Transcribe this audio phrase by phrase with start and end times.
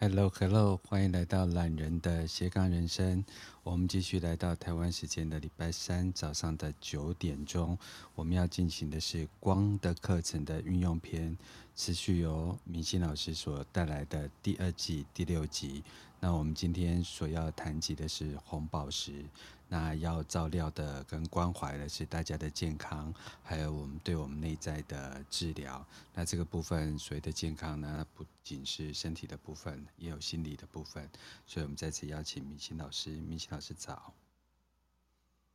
[0.00, 3.24] Hello，Hello，欢迎来到懒人的斜杠人生。
[3.64, 7.76] 我们继续来到台湾时间的礼拜三早上的九点钟，
[8.14, 11.36] 我们要进行的是光的课程的运用篇，
[11.74, 15.82] 持续由明星老师所带来的第二季第六集。
[16.20, 19.24] 那我们今天所要谈及的是红宝石。
[19.70, 23.12] 那要照料的跟关怀的是大家的健康，
[23.42, 25.84] 还有我们对我们内在的治疗。
[26.14, 31.06] 那这个部分所谓的健康呢，不仅是身体的部分，也有心理的部分。
[31.46, 33.10] 所以，我们再次邀请明心老师。
[33.10, 34.14] 明心老师早。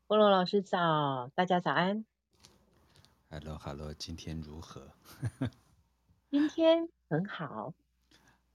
[0.07, 2.05] 菠萝老师早，大家早安。
[3.31, 4.91] Hello，Hello，今天如何？
[6.29, 7.73] 今天很好。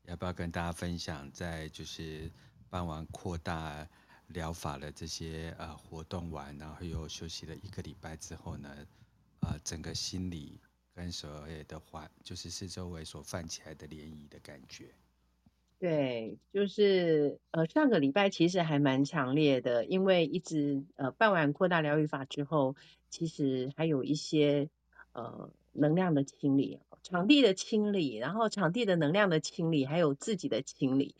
[0.08, 2.30] 要不要跟大家分享，在就是
[2.70, 3.86] 办完扩大
[4.28, 8.74] 疗法的这些呃活动完，然后又休息了一个礼拜之后呢，
[9.40, 10.58] 呃，整个心理
[10.94, 14.86] 跟所有的话，就是四周围所泛起来的涟漪的感觉。
[15.78, 22.74] 对，就是呃上个礼拜其实还蛮强烈的，因为一直呃办完扩大疗愈法之后，
[23.10, 24.70] 其实还有一些
[25.12, 31.14] 呃能量的清理、场地的清理，然后场地的能量的清理，还有自己的清理。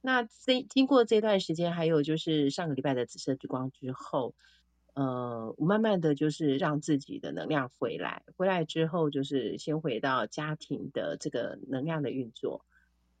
[0.00, 4.34] 那这经过这段时间，还有就是上个礼拜的紫色之光之后，
[4.94, 12.64] 呃，我慢慢的就是让自己的能量回来，回来之后就是先回到家庭的这个能量的运作。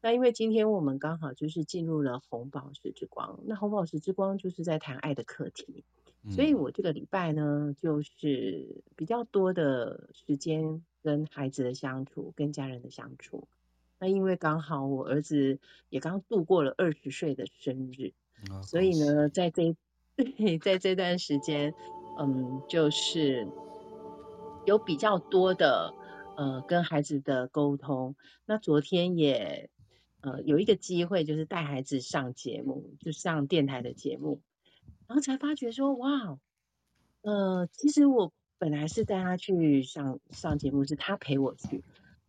[0.00, 5.84] 那因为今天我们刚好就是进入了红宝石之光，那红宝石之光就是在谈爱的课题，
[6.30, 13.48] 所以我这个礼拜呢，就是比较多的时间跟孩子的相处，跟家人的相处。
[13.98, 15.58] 那因为刚好我儿子
[15.88, 18.12] 也刚度过了二十岁的生日，
[18.50, 19.74] 哦、所以呢，在这
[20.14, 21.74] 对在这段时间，
[22.18, 23.48] 嗯，就是
[24.66, 25.94] 有比较多的
[26.36, 28.14] 呃跟孩子的沟通。
[28.44, 29.70] 那昨天也
[30.20, 34.40] 呃有一个机会，就是带孩子上节目，就上电台的节目，
[35.08, 36.38] 然后才发觉说，哇，
[37.22, 41.82] 呃，其实我本来是带他去上上节目，是他陪我去。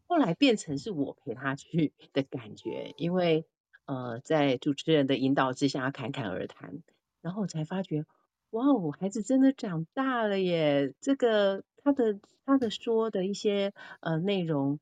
[0.08, 3.46] 后来变成是我陪他去的感觉，因为
[3.86, 6.82] 呃，在主持人的引导之下侃侃而谈，
[7.22, 8.06] 然后才发觉，
[8.52, 10.96] 哇哦，孩子真的长大了耶！
[11.02, 14.80] 这个他的他的说的一些呃内容，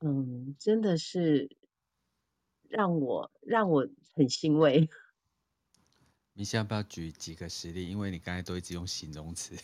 [0.00, 1.56] 嗯，真的是
[2.68, 4.90] 让我让我很欣慰。
[6.32, 7.88] 你想要不要举几个实例？
[7.88, 9.54] 因为你刚才都一直用形容词，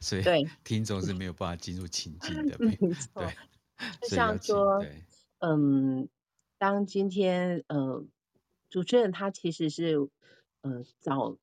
[0.00, 0.22] 所以
[0.64, 2.56] 听众是 没有办法进入情境的。
[2.58, 3.22] 没错。
[3.22, 3.34] 对。
[4.02, 4.84] 就像说，
[5.38, 6.08] 嗯，
[6.58, 8.04] 当今天呃，
[8.70, 9.96] 主持人他其实是
[10.62, 11.38] 呃找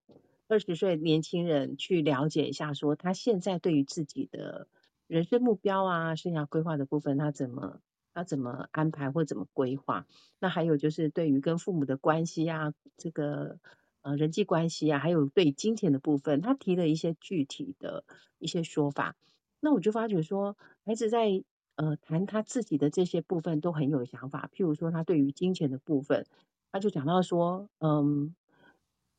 [0.49, 4.67] 二十岁年轻人去了解一下，说他现在对于自己的
[5.07, 7.79] 人生目标啊、生涯规划的部分，他怎么
[8.13, 10.05] 他怎么安排或怎么规划？
[10.39, 13.59] 那还有就是对于跟父母的关系啊，这个
[14.05, 18.03] 呃人际关系啊，还有对金钱的部分，他提了一些具体的
[18.38, 19.16] 一些说法。
[19.59, 20.55] 那我就发觉说，
[20.85, 21.43] 孩子在
[21.73, 24.47] 呃，谈他自己的这些部分都很有想法。
[24.53, 26.27] 譬如说，他对于金钱的部分，
[26.71, 28.35] 他就讲到说，嗯，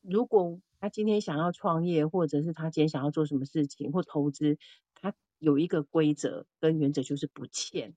[0.01, 4.57] 如果他今天想要创业，或者是他今天想要做什么事情或投资，
[4.95, 7.93] 他有一个规则跟原则，就是不欠。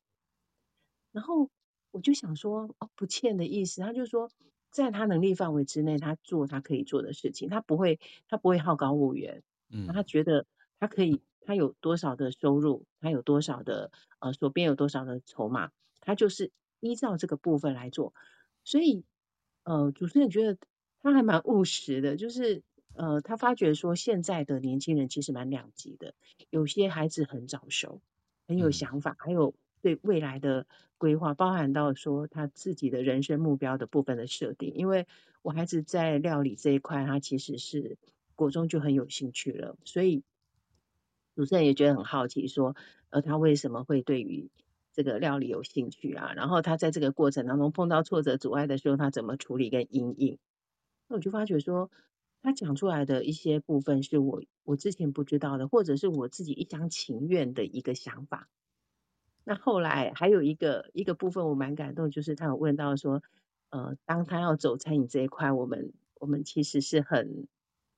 [1.13, 1.49] 然后
[1.93, 4.29] 我就想说，哦，不欠的意思，他就说，
[4.71, 9.43] 在他能力范围之内，他做他可以做的事情，他不会，他不会好高骛远。
[9.69, 10.47] 嗯，他觉得
[10.79, 11.21] 他可以。
[11.43, 18.15] 他有多少的收入，他有多少的呃，手边有多少的筹码，他就是依照这个部分来做。
[18.63, 19.05] 所以
[19.65, 20.59] 呃，主持人觉得
[21.03, 22.63] 他还蛮务实的，就是
[22.95, 26.15] 呃，他发觉说现在的年轻人其实蛮两极的，
[26.51, 28.01] 有些孩子很早熟，
[28.47, 30.67] 很有想法，还有对未来的
[31.01, 34.75] 规划，包含到说他自己的人生目标的部分的设定。
[34.75, 35.07] 因为
[35.43, 37.97] 我孩子在料理这一块，他其实是
[38.37, 40.23] 国中就很有兴趣了，所以。
[41.37, 42.77] 主持人也觉得很好奇，说，
[43.09, 44.51] 呃，他为什么会对于
[44.93, 46.35] 这个料理有兴趣啊？
[46.35, 50.39] 然后他在这个过程当中碰到挫折阻碍的时候，他怎么处理跟因应？
[51.09, 51.91] 那我就发觉说，
[52.43, 58.49] 他讲出来的一些部分是我我之前不知道的，或者是我自己一厢情愿的一个想法。
[59.45, 63.23] 那后来还有一个一个部分我蛮感动，就是他有问到说，
[63.71, 67.47] 呃，当他要走餐饮这一块，我们我们其实是很。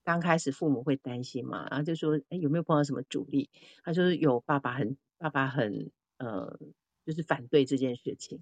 [0.04, 3.50] 刚开始父母会担心嘛，然后就说，哎，有没有碰到什么阻力？
[3.84, 6.58] 他说有，爸爸很，爸爸很，呃，
[7.06, 8.40] 就是反对这件事情。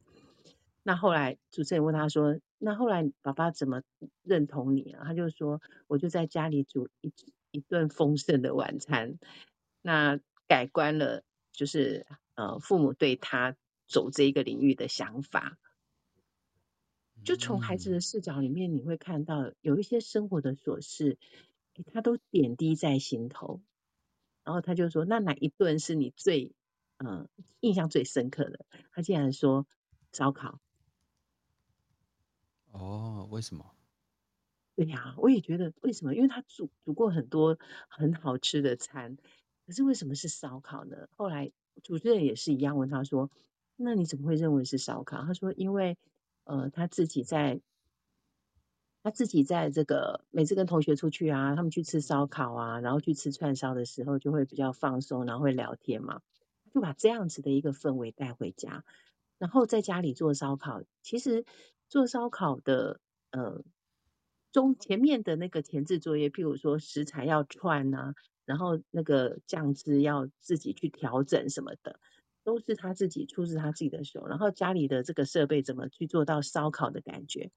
[0.82, 3.82] 那后来主持人问他说，那后来爸爸怎么
[4.22, 5.04] 认同你啊？
[5.04, 7.12] 他就说，我就在家里煮一
[7.50, 9.18] 一顿丰盛的晚餐，
[9.82, 10.18] 那
[10.48, 12.06] 改观了，就是
[12.40, 13.54] 呃，父母对他
[13.86, 15.58] 走这一个领域的想法。
[17.22, 21.18] 就从孩子的视角里面，你会看到有一些生活的琐事，
[21.92, 23.60] 他都点滴在心头。
[24.42, 26.54] 然后他就说：“那哪一顿是你最
[26.96, 27.28] 嗯、呃、
[27.60, 29.66] 印象最深刻的？”他竟然说
[30.10, 30.58] ：“烧烤。”
[32.72, 33.74] 哦，为什么？
[34.76, 36.14] 对呀，我也觉得为什么？
[36.14, 37.58] 因为他煮煮过很多
[37.90, 39.18] 很好吃的餐，
[39.66, 41.06] 可是为什么是烧烤呢？
[41.16, 41.52] 后来
[41.82, 43.30] 主持人也是一样问他说
[43.76, 45.98] ：“那你怎么会认为是烧烤？”他说：“因为
[46.44, 47.60] 呃他自己在
[49.02, 56.20] 他自己在这个每次跟同学出去啊，他们去吃烧烤啊，然后去吃串烧的时候就会比较放松，然后会聊天嘛，
[56.72, 58.84] 就把这样子的一个氛围带回家，
[59.38, 60.82] 然后在家里做烧烤。
[61.02, 61.44] 其实
[61.88, 63.00] 做烧烤的
[63.30, 63.62] 呃。”
[64.52, 68.16] 中前面的那个前置作业，譬如说食材要串啊，
[68.50, 72.00] 然后那个酱汁要自己去调整什么的，
[72.42, 74.26] 都是他自己出自他自己的手。
[74.26, 77.52] 然后家里的这个设备怎么去做到烧烤的感觉？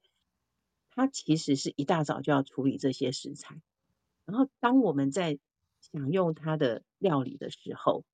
[0.91, 3.59] 他其实是一大早就要处理这些食材。
[4.25, 5.39] 然后当我们在
[5.81, 8.05] 享用他的料理的时候，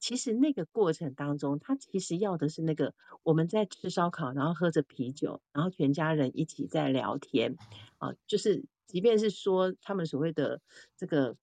[0.00, 2.92] 其实那个过程当中，他其实要的是那个
[3.22, 7.56] 我们在吃烧烤，然后喝着啤酒，然后全家人一起在聊天
[7.98, 10.60] 啊，就是即便是说他们所谓的
[10.96, 11.36] 这个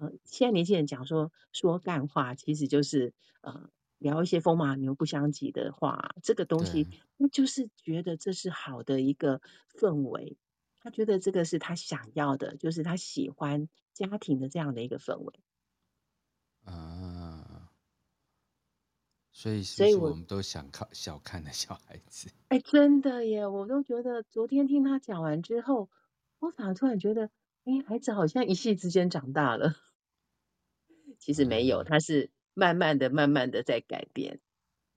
[0.00, 3.68] 呃，现在年轻人讲说说干话，其实就是呃
[3.98, 6.86] 聊一些风马牛不相及的话，这个东西
[7.16, 9.40] 那就是觉得这是好的一个
[9.78, 10.36] 氛围，
[10.80, 15.34] 他觉得这个是他想要的，就是他喜欢家庭的这样的一个氛围
[16.64, 17.70] 啊。
[19.32, 22.28] 所以，所以我们都想看小看的小孩子。
[22.48, 23.46] 哎，真的耶！
[23.46, 25.88] 我都觉得，昨天听他讲完之后，
[26.40, 27.30] 我反而突然觉得，
[27.62, 29.76] 哎，孩子好像一夕之间长大了。
[31.18, 34.40] 其实没有，他是慢慢的、慢慢的在改变。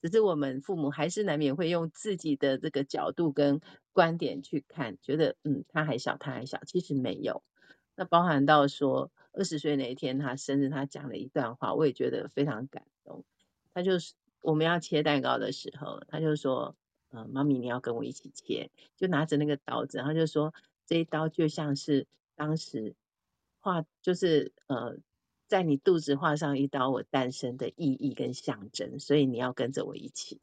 [0.01, 6.59] 只是我们父母还是难免会用自己的这个角度跟观点去看，觉得嗯，他还小，他还小。
[6.65, 7.43] 其实没有。
[7.95, 13.23] 那包含到说二十岁那一天他生日，他讲了一段话，我也觉得非常感动。
[13.73, 14.13] 他就是。
[14.43, 16.75] 我们要切蛋糕的时候，他就说
[17.13, 20.51] ：“呃，妈咪，你要跟我一起切。”就拿着那个刀子，他就说
[20.87, 22.95] ：“这一刀就像是当时
[23.59, 24.97] 画，就是呃，
[25.51, 30.39] 在你肚子画上一刀，我诞生的意义跟象征，所以你要跟着我一起。”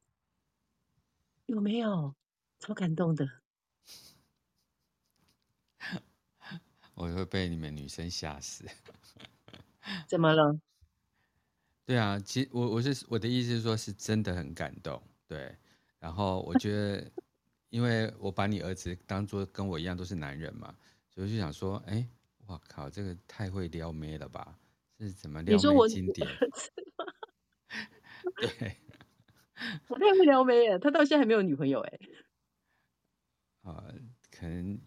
[1.49, 2.15] 有没有？
[2.59, 3.27] 超感动的。
[6.93, 8.67] 我会被你们女生吓死。
[10.07, 10.61] 怎么了？
[11.87, 15.57] 对啊，其实我我是我的意思是说，是真的很感动，对。
[15.99, 17.11] 然后我觉得，
[17.71, 20.77] 因为我把你儿子当做跟我一样都是男人嘛，
[21.09, 22.07] 所以我就想说，哎，
[22.45, 24.55] 我靠，这个太会撩妹了吧？
[24.99, 26.29] 是怎么撩妹经典？
[28.37, 28.77] 对，
[29.89, 31.99] 我太会撩妹了，他到现在还没有女朋友哎。
[33.63, 33.95] 啊、呃，
[34.31, 34.81] 可能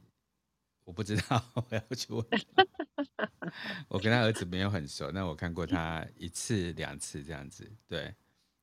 [0.83, 2.25] 我不知道，我要去问。
[3.89, 8.13] 我跟他儿子没有很熟，那我看过他一次两次这样子，对。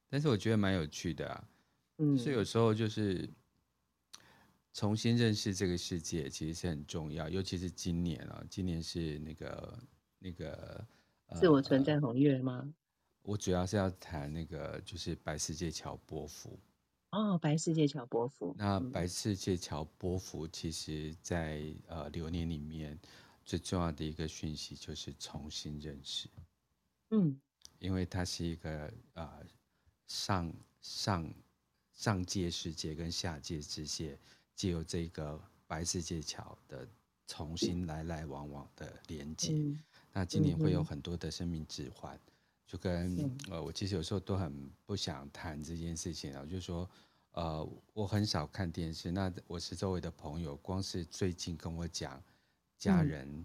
[0.09, 1.49] 但是我觉得蛮有趣的啊，
[1.99, 3.29] 嗯，所以有时候就是
[4.73, 7.29] 重新认识这个世界，其实是很重要。
[7.29, 9.79] 尤其是今年啊，今年是那个
[10.19, 10.83] 那个
[11.35, 12.73] 自我存在红月吗？
[13.23, 16.59] 我主要是要谈那个就是白世界桥波幅。
[17.11, 18.55] 哦，白世界桥波幅。
[18.59, 22.99] 那白世界桥波幅，其实在呃流年里面。
[23.45, 26.29] 最重要的一个讯息就是重新认识，
[27.09, 27.41] 嗯，
[27.79, 29.43] 因为它是一个呃
[30.07, 30.53] 上
[30.83, 31.35] 上
[31.95, 34.19] 上界世界跟下界之界，
[34.55, 36.87] 借由这个白世界桥的
[37.27, 39.55] 重新来来往往的连接。
[39.55, 42.19] 嗯、那今年会有很多的生命置换，
[42.67, 46.89] 就跟、嗯、呃我其实有时候都很不想谈这件事情啊，就是说
[47.33, 52.23] 呃我很少看电视，那我是周围的朋友，光是最近跟我讲。
[52.81, 53.45] 家人，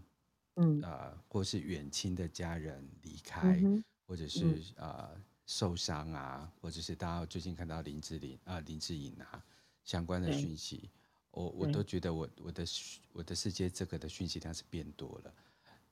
[0.58, 5.10] 嗯，呃，或是远亲的家人离开，嗯、或者是、嗯、呃
[5.48, 9.43] 受伤啊，或者是大家最近看到林志玲啊、林志颖啊
[9.84, 10.88] 相关的讯息，
[11.32, 12.63] 我我都觉得我我的
[13.12, 15.34] 我的世界这个的讯息量是变多了。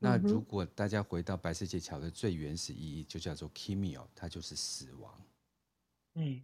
[0.04, 5.22] 那如果大家回到白世界桥的最原始意义，就叫做 Kimio，它就是死亡。
[6.16, 6.42] 嗯，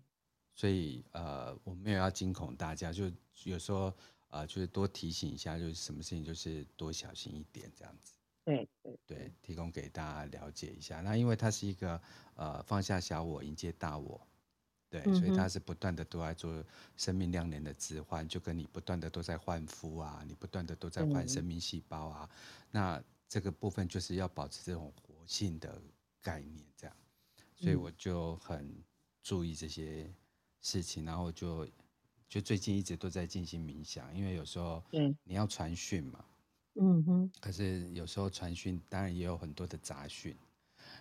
[0.56, 3.12] 所以呃，我没有要惊恐大家，就
[3.44, 3.94] 有时候。
[4.30, 8.12] 啊、呃，就是多提醒一下，就是什么事情就是多小心一点这样子。
[8.44, 11.00] 对对对，提供给大家了解一下。
[11.00, 12.00] 那因为它是一个
[12.36, 14.20] 呃放下小我，迎接大我，
[14.90, 16.62] 对，嗯、所以它是不断的都在做
[16.98, 22.30] 生命量年的置换，就跟你不断的都在换肤啊，你不断的都在换生命细胞啊。
[22.30, 22.38] 嗯、
[22.72, 25.82] 那这个部分就是要保持这种活性的
[26.22, 26.96] 概念，这样。
[27.56, 28.84] 所以我就很
[29.22, 30.14] 注意这些
[30.62, 31.68] 事情，然后就。
[32.30, 34.84] 就最近一直都在进行冥想，因为有时候
[35.24, 36.26] 你要传讯嘛，
[36.74, 40.38] 嗯哼，可是有时候传讯当然也有很多的杂讯。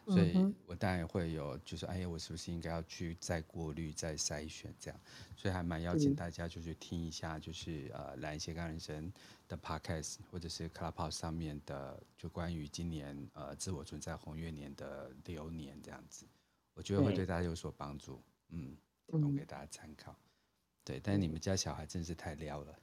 [0.08, 5.00] 所以，我当然会有，就是哎呀，我是不是应该要去再过滤、再筛选这样？
[5.34, 9.12] 所以还蛮邀请大家，就是听一下，就是呃，蓝斜杠人生
[9.48, 16.24] 的 podcast，或者是 Clubhouse 上面的，就关于今年呃自我存在红月年的流年这样子，
[16.74, 20.16] 我觉得会对大家有所帮助，嗯，提供给大家参考。
[20.84, 22.78] 对，但是你们家小孩真是太撩了。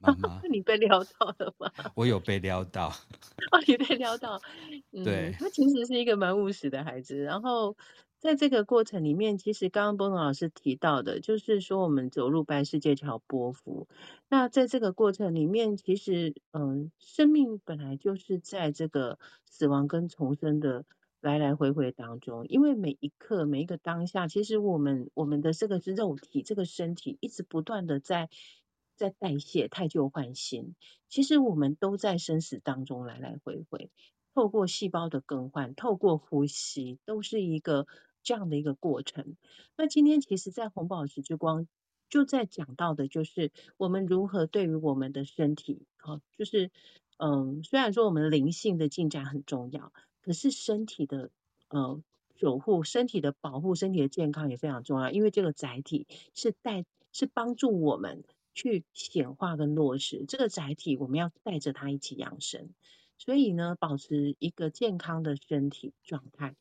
[0.00, 1.70] 妈妈， 你被撩到了吗？
[1.94, 2.88] 我有被撩到。
[3.52, 4.40] 哦，你被撩到。
[4.92, 7.18] 嗯，对，他其实是一个蛮务实的孩子。
[7.18, 7.76] 然后
[8.18, 13.88] 在这个过程里面，其实刚刚波诺老师提到的，就是说我们走入白世界桥波幅。
[14.28, 20.84] 那在这个过程里面，其实嗯，生命本来就是在这个死亡跟重生的
[21.20, 22.46] 来来回回当中。
[22.46, 28.28] 因为每一刻、每一个当下，其实我们我们的这个是肉体，这个身体一直不断的在。
[29.00, 30.74] 在代谢，汰旧换新。
[31.08, 33.88] 其实我们都在生死当中来来回回，
[34.34, 37.86] 透过细胞的更换，透过呼吸，都是一个
[38.22, 39.36] 这样的一个过程。
[39.74, 41.66] 那今天其实，在红宝石之光
[42.10, 46.70] 就在讲到的，就是我们如何对于我们的身体，好，就是
[47.16, 51.30] 嗯，虽然说我们灵性的进展很重要，可是身体的
[51.68, 52.02] 呃
[52.36, 58.24] 守护、身体的保护、身体的健康也非常重要，因为这个载体是带是帮助我们。
[58.54, 62.70] 去显化跟落实这个载体，我们要带着它一起养生。
[63.16, 66.56] 所以呢，保持一个健康的身体状态，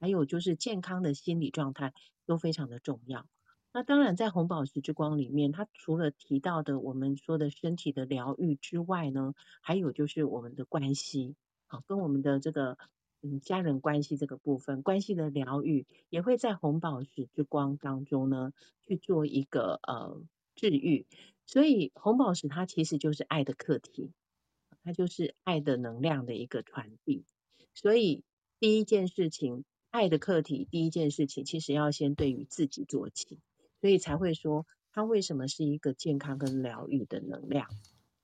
[0.00, 1.92] 还有就是健康的心理状态
[2.24, 3.26] 都非常的重要。
[3.72, 12.78] 那当然，在红宝石之光里面，它除了提到的我们说的身体的疗愈之外呢，还有就是我们的关系，好，跟我们的这个
[13.20, 20.22] 嗯家人关系这个部分，关系的疗愈也会在红宝石之光当中呢去做一个呃。
[20.58, 21.06] 治愈，
[21.46, 24.10] 所以红宝石它其实就是爱的课题，
[24.82, 27.24] 它就是爱的能量的一个传递。
[27.74, 28.24] 所以
[28.58, 33.38] 第一件事情，爱的课题，第一件事情其实要先对于自己做起，
[33.80, 37.68] 所以才会说它为什么是一个健康跟疗愈的能量，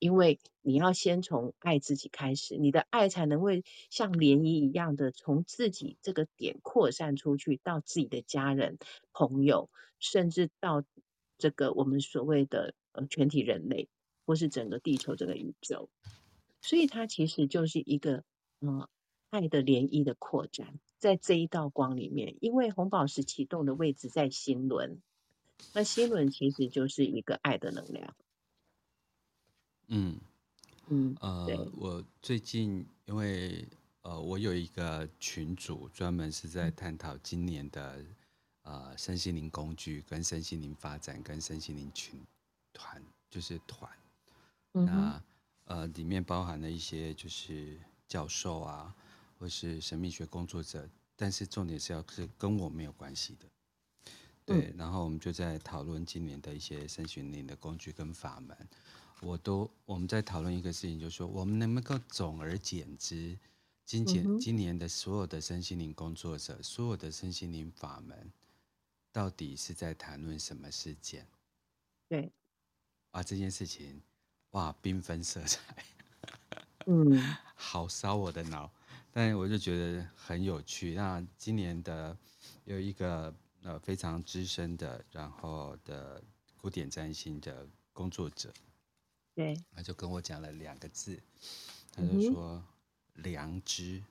[0.00, 8.76] 因为你要先从爱自己开始，你的爱才能会像涟漪一样的从自己这个点扩散出去，到自己的家人、
[9.12, 10.82] 朋友，甚至到。
[11.44, 13.90] 这个我们所谓的呃全体人类，
[14.24, 15.90] 或是整个地球这个宇宙，
[16.62, 18.24] 所以它其实就是一个
[18.60, 18.88] 嗯、呃、
[19.28, 25.02] 爱的涟漪的扩展，在这一道光里面，因为红宝石启动的位置在心轮，
[25.74, 28.16] 那心轮其实就是一个爱的能量。
[29.88, 30.18] 嗯
[30.88, 33.68] 嗯呃，我最近因为
[34.00, 38.02] 呃我有一个群组，专门是在探讨今年的。
[38.64, 42.18] 呃，身心灵工具跟身心灵发展跟身心灵群
[42.73, 43.90] 团就是团，
[44.73, 45.23] 嗯、那
[45.66, 47.78] 呃里面包含了一些就是
[48.09, 48.94] 教授啊，
[49.38, 53.47] 或是神秘学工作者，但是重点是要是跟我没有关系的，
[54.47, 58.56] 对、嗯，然后我们就在讨论今年的一些身心灵的工具跟法门，
[59.21, 63.38] 我都我们在讨论一个事情，就是说我们能不能够总而简之，
[63.85, 68.33] 今年今年的所有的身心灵工作者，所有的身心灵法门。
[69.14, 71.25] 到底是在谈论什么事件？
[72.09, 72.33] 对，
[73.12, 74.02] 啊，这件事情，
[74.50, 75.85] 哇，缤纷色彩，
[76.87, 77.12] 嗯，
[77.54, 78.68] 好烧我的脑，
[79.12, 80.94] 但我就觉得很有趣。
[80.94, 82.18] 那今年的
[82.64, 86.21] 有一个呃非常资深的，然后的
[86.56, 88.52] 古典占星的工作者，
[89.33, 91.23] 对，他就跟我讲了两个字，
[91.92, 92.61] 他就说
[93.14, 94.02] 良知，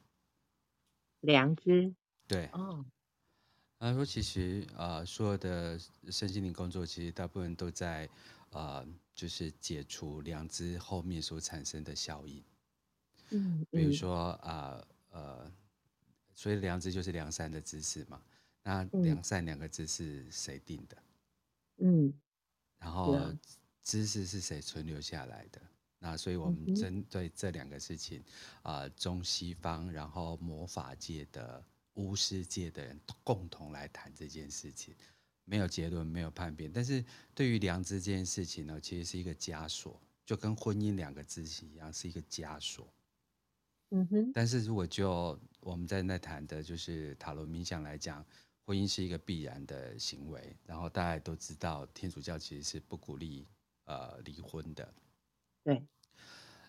[1.20, 1.94] 良知，
[2.26, 2.86] 对，哦。
[3.84, 5.78] 他说：“其实，呃，所有的
[6.10, 8.10] 身心灵工作，其实大部分都在，
[8.52, 12.42] 呃，就是解除良知后面所产生的效应。
[13.32, 15.52] 嗯，嗯，比如说，啊，呃，呃，
[16.34, 18.24] 所以良知就是良善的知识嘛。
[18.64, 20.98] 那良善两个字是谁定的？
[21.78, 22.14] 嗯，
[22.80, 23.34] 然后
[23.84, 25.62] 知识是谁存留下来的？
[26.00, 28.24] 那所以我们针对这两个事情，
[28.62, 31.62] 啊，呃，中西方，然后魔法界的。”
[31.96, 34.96] 巫师界的人共同来谈这件事情，
[35.46, 36.68] 没有结论，没有判别。
[36.68, 37.04] 但是
[37.36, 42.92] 对于良知这件事情呢，其实是一个枷锁，就跟婚姻两个字一样，是一个枷锁。
[43.92, 44.32] 嗯哼。
[44.34, 48.26] 但是如果就我们在那谈的，就是塔罗冥想来讲，
[48.66, 50.56] 婚姻是一个必然的行为。
[50.66, 53.48] 然后大家都知道，天主教其实是不鼓励
[53.86, 54.94] 呃离婚的。
[55.64, 55.84] 对。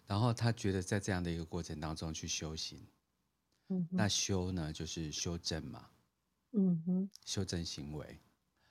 [0.07, 2.87] 然后他觉得在这样的一个过程当中去修行。
[3.69, 5.89] 嗯、那修呢，就是修正嘛，
[6.53, 8.19] 嗯哼，修正行为。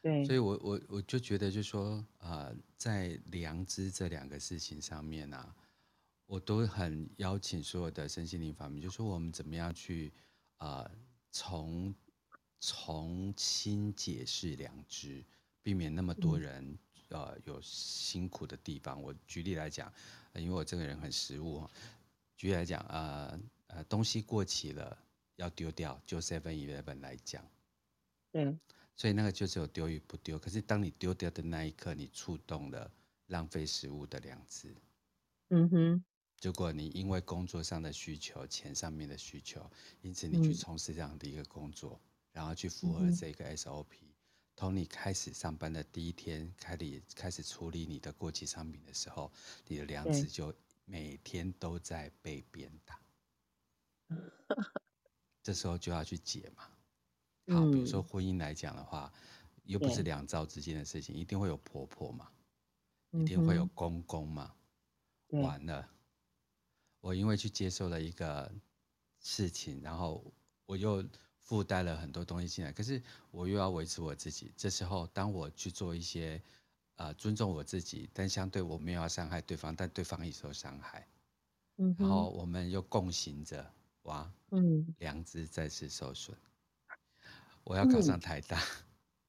[0.01, 5.55] 对，所以我我我就觉得，就是说，呃，在良知这两个事情上面呢、啊，
[6.25, 10.11] 我都很邀请所有的身心灵法门，就是说我们怎么样去，
[10.57, 10.89] 呃，
[11.31, 11.95] 从
[12.59, 15.23] 重新解释良知，
[15.61, 16.63] 避免那么多人、
[17.09, 19.01] 嗯、呃有辛苦的地方。
[19.01, 19.91] 我举例来讲，
[20.33, 21.65] 因为我这个人很实务，
[22.35, 23.39] 举例来讲，呃
[23.75, 24.97] 呃，东西过期了
[25.35, 27.43] 要丢掉，就 Seven Eleven 来讲，
[28.33, 28.59] 嗯。
[28.95, 30.37] 所以那个就只有丢与不丢。
[30.37, 32.91] 可是当你丢掉的那一刻，你触动了
[33.27, 34.75] 浪费食物的良知。
[35.49, 36.03] 嗯哼。
[36.43, 39.67] 如果你因为工作上的需求、钱上面的需求，
[40.01, 43.85] 因此你去从事这样的一个工作，嗯、然后去符合这个 SOP，
[44.55, 49.31] 从、嗯、你开始上班的第一天开始开始处理你的过期商品的时候，
[49.67, 50.53] 你的良知就
[50.85, 52.99] 每天都在被鞭打。
[55.43, 56.63] 这时候就要去解嘛。
[57.53, 59.11] 好，比如说婚姻来讲的话，
[59.55, 62.31] 嗯、又不是两造之间的事情，一定会有婆婆嘛，
[63.11, 64.53] 一定会有公公嘛。
[65.29, 65.89] 完了，
[67.01, 68.49] 我因为去接受了一个
[69.19, 70.23] 事情，然后
[70.65, 71.03] 我又
[71.39, 73.01] 附带了很多东西进来，可是
[73.31, 74.53] 我又要维持我自己。
[74.55, 76.41] 这时候，当我去做一些
[76.95, 81.05] 呃尊重我自己，但相对我没有要伤害对方，但对方也受伤害。
[81.77, 86.37] 嗯，然后我们又共行着，哇，嗯，良知再次受损。
[87.63, 88.59] 我要考上台大，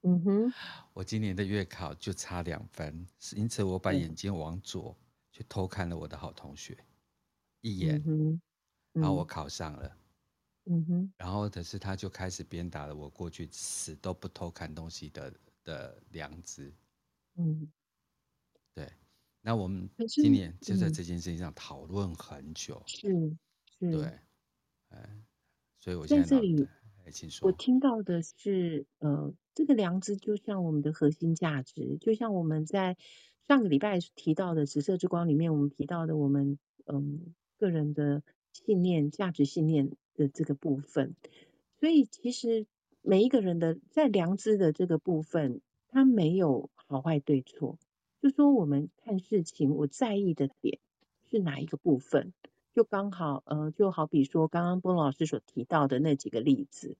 [0.02, 0.52] 嗯，嗯哼，
[0.92, 4.96] 我今年的月考就差两分，因此我把眼睛往左
[5.30, 6.76] 去偷看了我的好同学
[7.60, 8.02] 一眼，
[8.92, 9.96] 然后我考上了，
[10.64, 16.74] 嗯哼，然后可是他就开始鞭打了我过去死都不偷看东西的的良知，
[17.36, 17.70] 嗯，
[18.74, 18.92] 对，
[19.40, 23.08] 那我们今年就在这件事情上讨论很久，是
[23.78, 24.18] 是，对，
[25.78, 26.68] 所以我现在，在这里。
[27.42, 32.96] 我听到的是，呃，这个良知就像我们的核心价值，就像我们在
[33.46, 38.22] 上个礼拜提到的《紫色之光》里面，我们提到的我们嗯个人的
[38.54, 41.14] 信念、价值信念的这个部分。
[41.78, 42.66] 所以，其实
[43.02, 47.78] 每一个人的在良知的这个部分，他没有好坏对错，
[48.22, 50.78] 就说我们看事情，我在意的点
[51.30, 52.32] 是哪一个部分。
[52.74, 56.96] 就刚好，呃，就好比说，刚刚波老师所提到的那几个例子，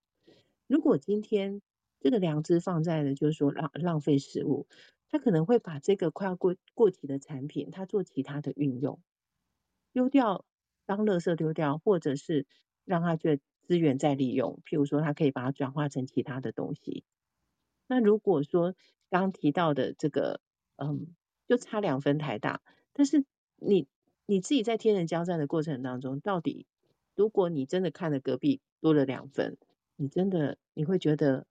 [0.69, 1.63] 如果今天
[1.99, 4.69] 这个良知放在了，就是说浪浪费食物，
[5.11, 9.01] 他可能会把这个快要过过期的产品，他做其他的运用，
[9.93, 10.45] 丢掉
[10.87, 12.47] 当垃圾丢掉，或者是
[12.85, 17.03] 让他觉得资源再利用，譬如说，他可以把它转化成其他的东西。
[17.89, 18.77] 那如果说
[19.11, 20.41] 刚提到的这个，
[20.77, 21.17] 嗯，
[21.49, 23.25] 就差两分台大，但是
[23.57, 23.89] 你。
[24.27, 26.67] 你自己在天人交战的过程当中，到底
[27.15, 29.59] 如果你真的看了隔壁多了两分，
[29.97, 31.47] 你真的你会觉得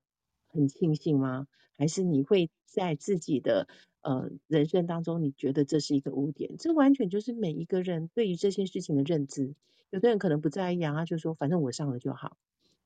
[0.48, 1.48] 很庆幸吗？
[1.78, 3.68] 还是你会在自己的
[4.02, 6.58] 呃人生当中，你觉得这是一个污点？
[6.58, 9.56] 这完全就是每一个人对于这些事情的认知。
[9.90, 12.38] 有的人可能不在意啊，就说反正我上了就好。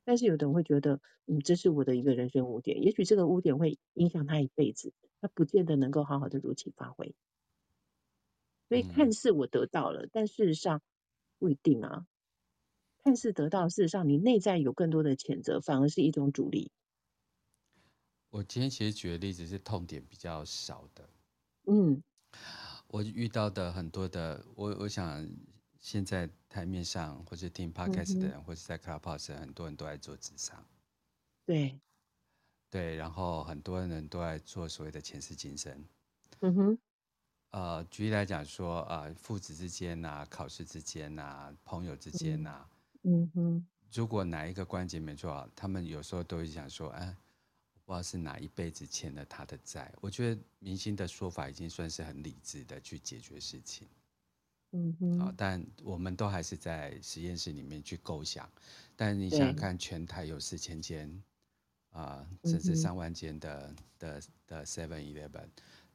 [0.04, 2.84] 但是有的人会觉得，嗯，这是我的一个人生污点。
[2.84, 7.13] 也许这个污点会影响他一辈子，他不见得能够好好的如期发挥。
[8.68, 10.82] 所以看似我得到了，嗯、但事实上
[11.40, 12.06] 不一定啊。
[13.04, 16.72] 看似得到，事实上你内在有更多的谴责，反而是一种阻力。
[18.30, 21.10] 我今天其实举的例子是痛点比较少的。
[21.68, 22.04] 嗯，
[22.88, 25.26] 我遇到的很多的，我我想
[25.80, 30.62] 现在台面上或者听 podcast 的人，嗯、或者在 Clubhouse 很多人都在做智商。
[31.46, 31.80] 对，
[32.70, 35.86] 对，然后很多人都在做所谓的前世今生。
[36.42, 36.78] 嗯哼。
[37.52, 42.70] 呃，举例来讲说，呃，父子之间呐、啊，考试之间呐、啊，朋友之间呐、啊，
[43.04, 47.16] 嗯哼，如果哪一个关节没做好，他们有时候都会想说，哎，
[47.74, 49.92] 我不知道是哪一辈子欠了他的债。
[50.02, 53.88] 我觉得明星的说法已经算是很理智的去解决事情，
[54.74, 58.48] 嗯哼，好，但我们都还是在实验室里面去构想。
[58.96, 61.10] 但你想想看，全台有四千间，
[61.92, 65.48] 啊、呃，甚至上万间的的的 Seven Eleven。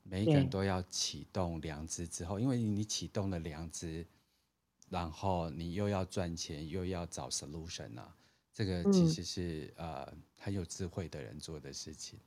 [0.04, 4.04] 每一个人都要启动良知之后，因为你启动了良知，
[4.90, 8.14] 然后你又要赚钱，又要找 solution 啊，
[8.52, 12.18] 这个其实是、嗯、呃很有智慧的人做的事情。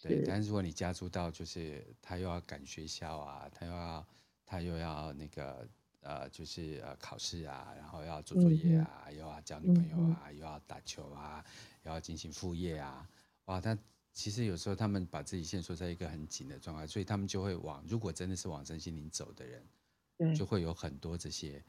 [0.00, 4.06] 对，但是如果你加注到就是他又要赶学校啊，他又要
[4.46, 5.68] 他又要那个
[6.00, 11.44] 呃就是呃考试啊，然后要做作业啊，嗯、又要交女朋友啊，嗯、又要打球啊，
[11.82, 13.10] 又要进行副业啊，
[13.46, 13.76] 哇，他。
[14.18, 21.64] 其实有时候他们把自己限缩在一个很紧的状态，所以他们就会往，如果真的是往身心灵走的人，就会有很多这些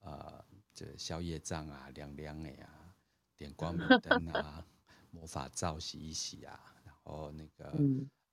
[0.00, 2.94] 呃，这消业障啊、亮亮的啊、
[3.38, 4.66] 点光明灯啊、
[5.12, 7.74] 魔法皂洗一洗啊，然后那个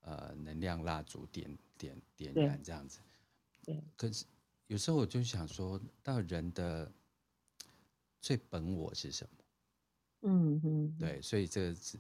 [0.02, 3.00] 呃能量蜡烛点点点燃这样子。
[3.64, 3.82] 对。
[3.96, 4.26] 可是
[4.68, 6.92] 有时候我就想说，到人的
[8.20, 9.44] 最本我是什么？
[10.24, 10.98] 嗯嗯。
[11.00, 11.98] 对，所以这个是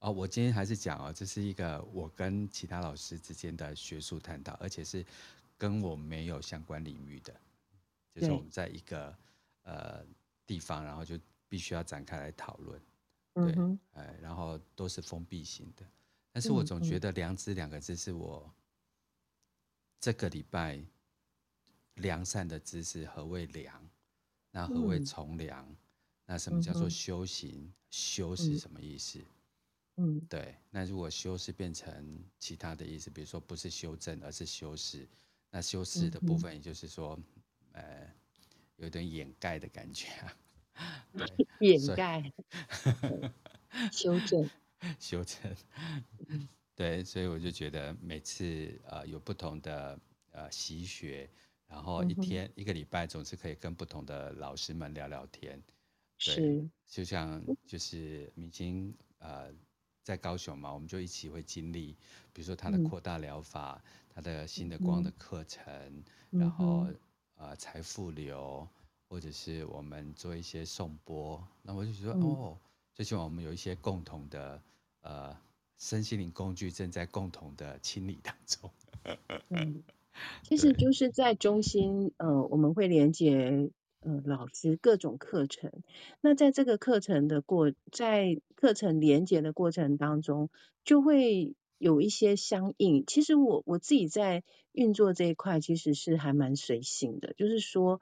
[0.00, 5.04] 哦，我今天还是讲哦，这是一个我跟其他老师之间的学术探讨，而且是
[5.58, 7.34] 跟我没有相关领域的，
[8.14, 9.14] 就是我们在一个
[9.62, 10.04] 呃
[10.46, 12.80] 地方，然后就必须要展开来讨论。
[13.34, 15.84] 对，嗯、哎，然后都是封闭型的，
[16.32, 18.50] 但是我总觉得“良知”两个字是我
[20.00, 20.82] 这个礼拜
[21.96, 23.04] 良善的知识。
[23.06, 23.86] 何谓良？
[24.50, 25.64] 那何谓从良？
[25.68, 25.76] 嗯、
[26.24, 27.64] 那什么叫做修行？
[27.64, 29.20] 嗯、修是什么意思？
[29.96, 30.54] 嗯，对。
[30.70, 35.08] 那如果修饰变成其他的意思，比如说不是修正，而是修饰，
[35.50, 37.18] 那修饰的部分，也就是说，
[37.72, 38.14] 嗯、呃，
[38.76, 40.36] 有点掩盖的感觉啊。
[41.12, 42.32] 对 掩盖、
[43.92, 44.48] 修正、
[44.98, 45.54] 修正，
[46.74, 50.00] 对，所以我就觉得每次呃有不同的
[50.30, 51.28] 呃习学，
[51.66, 55.62] 然后一天、嗯、一个礼拜总是可以跟不同的老师们聊聊天，
[56.24, 56.70] 对，是。
[56.86, 59.52] 就像就是明星呃
[60.10, 61.94] 在高雄嘛，我们就一起会经历，
[62.32, 65.64] 比如说他的扩大疗法，嗯、他的新的光的课程，
[66.32, 66.86] 嗯、然后
[67.36, 68.68] 呃财富流。
[69.12, 72.56] 或者是我们做一些颂钵，那我就觉得、嗯、哦，
[72.94, 74.62] 最起码我们有一些共同的
[75.00, 75.36] 呃
[75.78, 78.70] 身心灵工具正在共同的清理当中。
[79.48, 79.82] 嗯，
[80.46, 83.68] 其实就是在中心呃，我们会连接
[84.00, 85.70] 呃老师各种课程。
[86.20, 90.50] 那在这个课程的过，在课程连接的过程当中，
[90.84, 93.04] 就会有一些相应。
[93.06, 98.00] 其实我我自己在运作这一块，其实是还蛮随性的，就是说。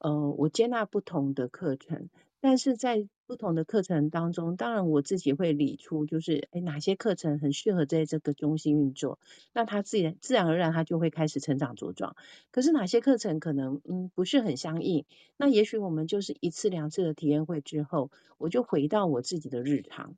[0.00, 2.08] 呃，我接纳不同的课程，
[2.40, 9.18] 但是在不同的课程当中，当然我自己会理出，就是诶哪些课程很适合在这个中心运作，
[9.52, 12.16] 那他自然自然而然他就会开始成长茁壮。
[12.50, 15.04] 可是哪些课程可能嗯不是很相应，
[15.36, 20.16] 那也许我们就是一次两次的体验会之后，我就回到我自己的日常。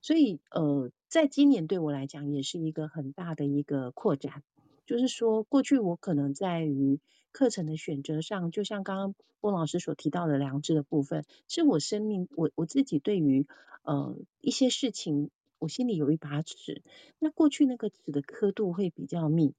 [0.00, 4.42] 所以呃，在今年对我来讲也是一个很大的一个扩展，
[4.86, 7.00] 就是说过去我可能在于。
[7.34, 13.48] 课程的选择上，就像刚刚波老师所提到的良知的部分，是我生命我我自己对于
[13.82, 16.82] 呃一些事情，我心里有一把尺。
[17.18, 19.52] 那过去那个尺的刻度会比较密，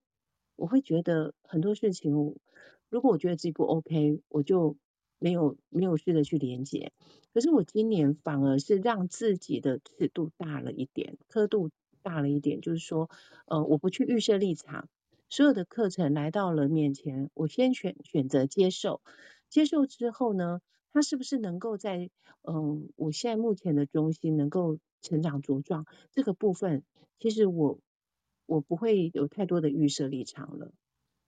[0.56, 2.14] 我会觉得很多事情，
[2.90, 4.78] 如果我觉得自己不 OK，我就
[5.20, 6.94] 没有没有试着去连接。
[7.34, 13.10] 可是我今年反而是让自己的尺度大了一点，刻度大了一点，就是说，
[13.48, 14.88] 呃，我不去预设立场。
[15.30, 19.02] 所有的课程来到了面前，我先选选择接受，
[19.50, 20.62] 接受之后呢，
[20.94, 22.10] 他是不是能够在
[22.44, 26.84] 嗯，我现在目前的中心能够成长茁壮这个部分，
[27.20, 27.80] 其实我
[28.46, 30.72] 我不会有太多的预设立场了。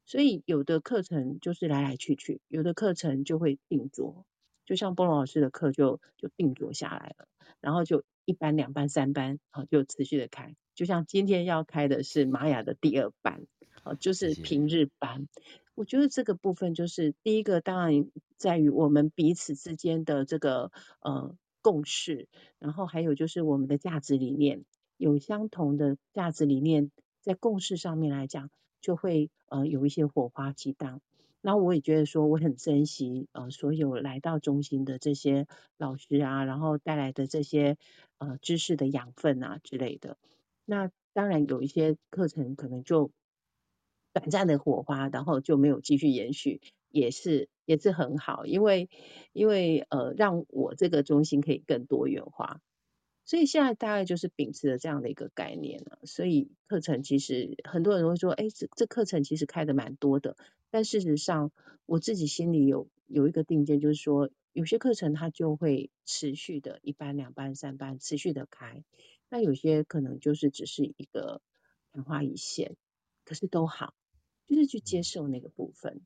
[0.05, 4.25] 所以有的课程就是来来去去，有的课程就会定着，
[4.65, 7.27] 就像波龙老师的课就就定着下来了，
[7.59, 13.47] 然后就一班、两班、三班啊，就持续的开，就像今天要开的是玛雅的第二班。
[13.95, 15.27] 就是平日班，
[15.75, 20.71] 我觉得这个部分就是第一个，当然在于我们彼此之间的这个
[21.01, 22.27] 呃共识，
[22.59, 24.63] 然后还有就是我们的价值理念
[24.97, 28.49] 有相同的价值理念，在共识上面来讲，
[28.81, 31.01] 就会呃有一些火花激荡。
[31.41, 35.47] 那我也觉得说，我很珍惜呃所有来到中心的这些
[35.77, 37.77] 老师啊，然后带来的这些
[38.17, 40.17] 呃知识的养分啊之类的。
[40.65, 43.11] 那当然有一些课程可能就。
[44.17, 48.89] 短暂的火花，然后就没有继续延续，也是也是很好，因为
[49.31, 52.59] 因为呃，让我这个中心可以更多元化，
[53.25, 55.99] 所以现在大概就是秉持了这样的一个概念了。
[56.05, 60.35] 所以课程其实很多人都会说，哎，这这课程其实开的蛮多的，
[60.71, 61.51] 但事实上
[61.85, 68.83] 我自己心里有有一个定见，就是说有些课程它就会持续的一班、两班、三班持续的开，
[69.29, 71.41] 那有些可能就是只是一个
[71.91, 72.75] 昙花一现，
[73.23, 73.93] 可是都好。
[74.47, 75.99] 就是去接受那个部分，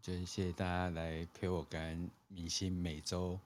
[0.00, 3.40] 就是谢谢大家来陪我跟明星每周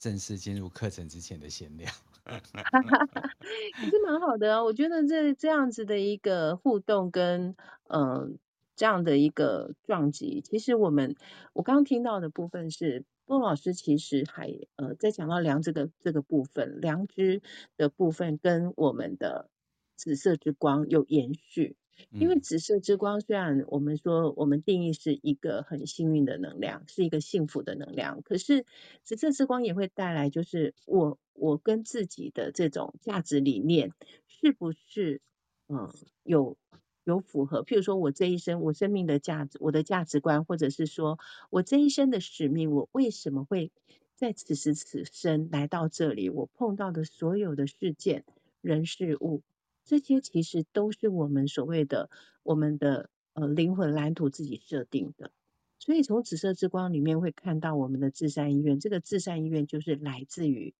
[0.00, 1.88] 正式进入课程之前的闲聊，
[3.80, 4.64] 也是蛮好的啊。
[4.64, 7.54] 我觉得这这样子的一个互动跟
[7.86, 8.30] 嗯、呃、
[8.74, 11.14] 这样的一个撞击，其实我们
[11.52, 17.40] 我刚刚听到的部分是孟老师其实还呃在讲到良知的这个部分，良知
[17.76, 19.48] 的部分跟我们的。
[19.96, 21.76] 紫色之光有延续。
[22.10, 28.66] 因为紫色之光虽然我们说我们定义是一个很幸运的能量，是一个幸福的能量，可是
[29.04, 33.92] 紫色之光也会带来，就是我我跟自己的这种价值理念
[34.26, 35.20] 是不是
[35.68, 35.88] 嗯
[36.24, 36.56] 有
[37.04, 37.62] 有符合？
[37.62, 43.70] 譬如说我这一生我生命的价值，我的价值观，或者是说我这一生的使命，我为什么会
[44.16, 46.28] 在此时此生来到这里？
[46.28, 48.24] 我碰到的所有的事件、
[48.60, 49.42] 人、事物。
[49.84, 52.08] 这些其实都是我们所谓的
[52.42, 55.30] 我们的呃灵魂蓝图自己设定的，
[55.78, 58.80] 所以从紫色之光里面会看到我们的至善意愿。
[58.80, 60.74] 这个至善意愿就是来自于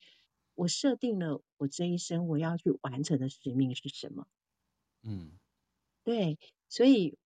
[0.55, 4.27] 我设定了我这一生我要去完成的使命是什么。
[5.03, 5.33] 嗯，
[6.03, 6.39] 对，
[6.71, 7.19] 所以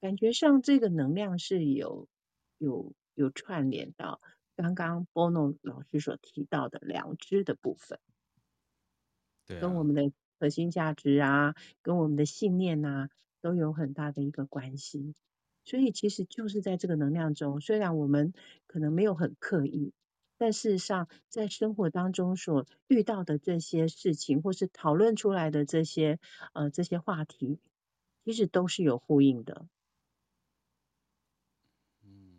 [0.00, 2.08] 感觉上这个能量是有
[2.58, 4.20] 有有串联到
[4.56, 8.00] 刚刚波诺老师所提到的良知的部分，
[9.46, 10.12] 对啊，跟我们的。
[10.40, 13.10] 核心价值啊，跟我们的信念啊，
[13.42, 15.14] 都有很大的一个关系。
[15.66, 18.32] 所以其实就是在这个能量中，虽然我们
[18.66, 19.92] 可能没有很刻意，
[20.38, 26.18] 但事实上在生活当中所遇到的这些事情，或是讨论出来的这些
[26.54, 27.58] 呃这些话题，
[28.24, 29.66] 其实都是有呼应的。
[32.02, 32.38] 嗯，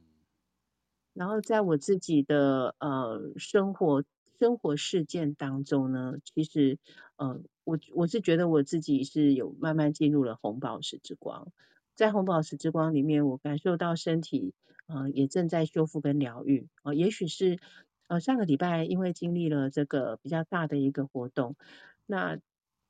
[1.13, 4.03] 然后在我自己的呃生活。
[4.41, 6.79] 生活事件当中呢，其实，
[7.15, 11.51] 呃，我我是觉得我自己是有慢慢进入了红宝石之光，
[11.93, 14.55] 在红宝石之光里面，我感受到身体，
[14.87, 17.59] 呃，也正在修复跟疗愈，呃，也许是，
[18.07, 21.55] 呃，上个礼拜因为经历了这个比较大的一个活动，
[22.07, 22.39] 那。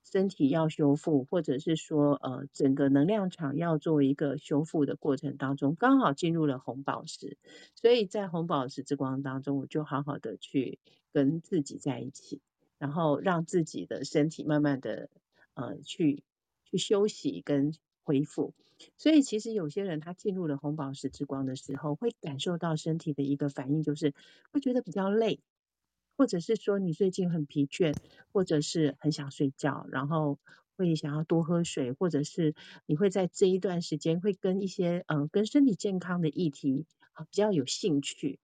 [0.04, 7.38] 身体要修复，或者是说，呃，整个能量场要做一个修复的过程当中，刚好进入了红宝石，
[7.76, 10.80] 所以在红宝石之光当中，我就好好的去
[11.14, 12.42] 跟自己在一起，
[12.78, 15.10] 然后让自己的身体慢慢的，
[15.54, 16.24] 呃，去
[16.66, 18.54] 去休息跟恢复。
[18.98, 24.16] 所以其实有些人他进入了红宝石之光的时候，会感受到身体的一个反应，就是
[24.52, 25.40] 会觉得比较累。
[26.22, 27.96] 或者是说你最近很疲倦，
[28.32, 30.38] 或者是很想睡觉，然后
[30.78, 32.54] 会想要多喝水，或者是
[32.86, 38.38] 你会在这一段时间会跟一些呃跟身体健康的议题啊比较有兴趣，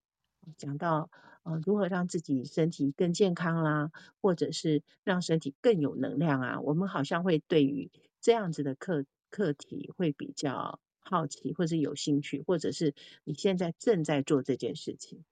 [0.58, 1.12] 讲到
[1.44, 15.24] 呃如何让自己身体更健康啦，或者是让身体更有能量啊，我们好像会对于这样子的课课题会比较好奇，或者是有兴趣，或者是你现在正在做这件事情。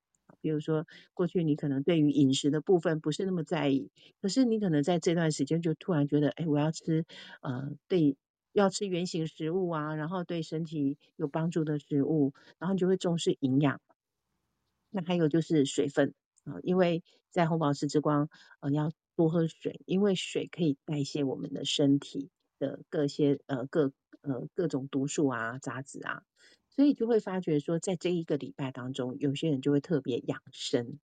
[0.45, 3.89] 比如说，过去你可能对于饮食的部分不是那么在意，
[4.21, 7.03] 可是你可能在这段时间就突然觉得，哎，我要吃，
[7.41, 8.15] 呃，对，
[8.53, 13.81] 要吃原型食物啊，然后对身体有帮助的食物，然后你就会重视营养。
[14.91, 18.29] 那还有就是水分啊，因为在红宝石之光，
[18.59, 22.29] 呃，要多喝水，因为水可以代谢我们的身体
[22.59, 26.21] 的各些呃各呃各种毒素啊、杂质啊。
[26.75, 30.99] 所以就会发觉说，在这一个礼拜当中，有些人就会特别养生，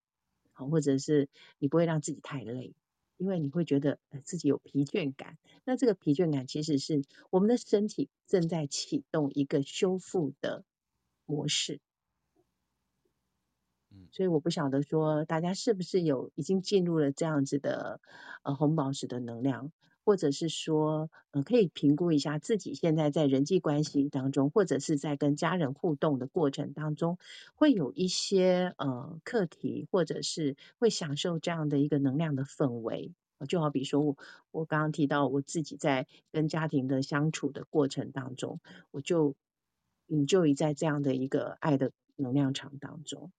[0.52, 2.74] 好，或者是你不会让自己太累，
[3.16, 5.38] 因为你会觉得自己有疲倦感。
[5.64, 10.64] 那这个疲倦感其实是我们的身体正在启动一个修复的
[11.24, 11.80] 模式。
[14.10, 18.00] 所以我不晓得说大家是不是有已经进入了这样子的
[18.42, 19.72] 呃红宝石的能量。
[20.04, 27.18] 或者是说，呃，可以评估一下自己现在在人际关系当中，或者是在跟家人互动的过程当中，
[27.54, 33.12] 会有一些呃课题，或者是会享受这样的一个能量的氛围。
[33.48, 34.16] 就好比说我
[34.50, 38.60] 我刚刚提到我自己在跟家庭的相处的过程当中，
[38.90, 39.34] 我就
[40.06, 43.30] 你就在这样的一个爱的能量场当中，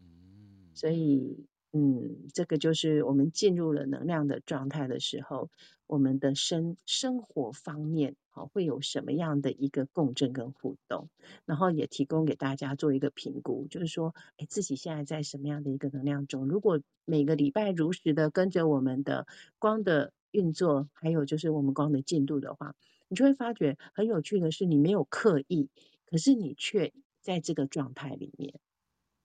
[0.00, 1.46] 嗯所以。
[1.76, 5.50] 嗯，这个就是我们进入了能量的状态的时候，
[5.88, 11.08] 我们的生生活方面好会有什么样的一个共振跟互动，
[11.44, 16.46] 然后也提供给大家做一个评估，就是说，哎，自己现在在什么样的一个能量中？
[16.46, 19.26] 如果每个礼拜如实的跟着我们的
[19.58, 22.76] 光的运作，还有就是我们光的进度的话，
[23.08, 25.70] 你就会发觉很有趣的是，你没有刻意，
[26.06, 28.54] 可是你却在这个状态里面，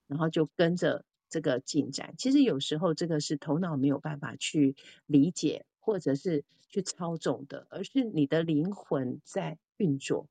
[0.08, 1.04] 然后就跟着。
[1.30, 4.74] 这个进展，其实有时候这个是头脑没有办法去
[5.06, 10.28] 理解，或者是去操纵的，而是你的灵魂在运作。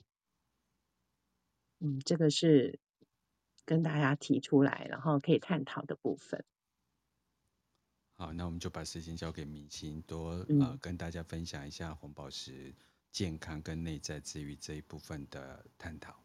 [1.79, 2.79] 嗯，这个是
[3.63, 6.43] 跟大家提出来，然后可以探讨的部分。
[8.17, 12.75] 好，那我们就把时间交给明心，多、嗯、呃跟大家分享一下红宝石
[13.11, 16.21] 健康跟内在治愈这一部分的探讨。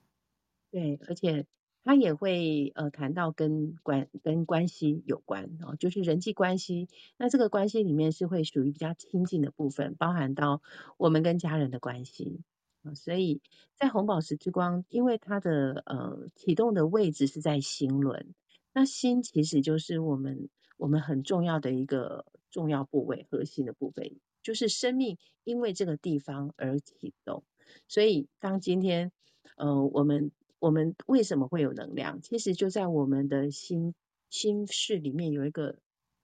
[0.72, 1.46] 对，而且。
[1.84, 6.88] 他也会呃谈到跟关跟关系有关哦，就是人际关系。
[7.18, 10.62] 那这个关系里面是会属于比较亲近的部分，包含到
[10.96, 12.40] 我们跟家人的关系
[12.82, 12.94] 啊。
[12.94, 13.42] 所以
[13.76, 18.34] 在红宝石之光，因为它的呃启动的位置是在心轮，
[18.72, 27.44] 那心其实就是我们我们很重要的一个重要部位，核心的部位，就是生命因为这个地方而启动。
[27.88, 29.12] 所以当今天
[29.56, 30.32] 呃我们。
[30.64, 32.22] 我们为什么会有能量？
[32.22, 33.94] 其实就在我们的心
[34.30, 35.76] 心室里面有一个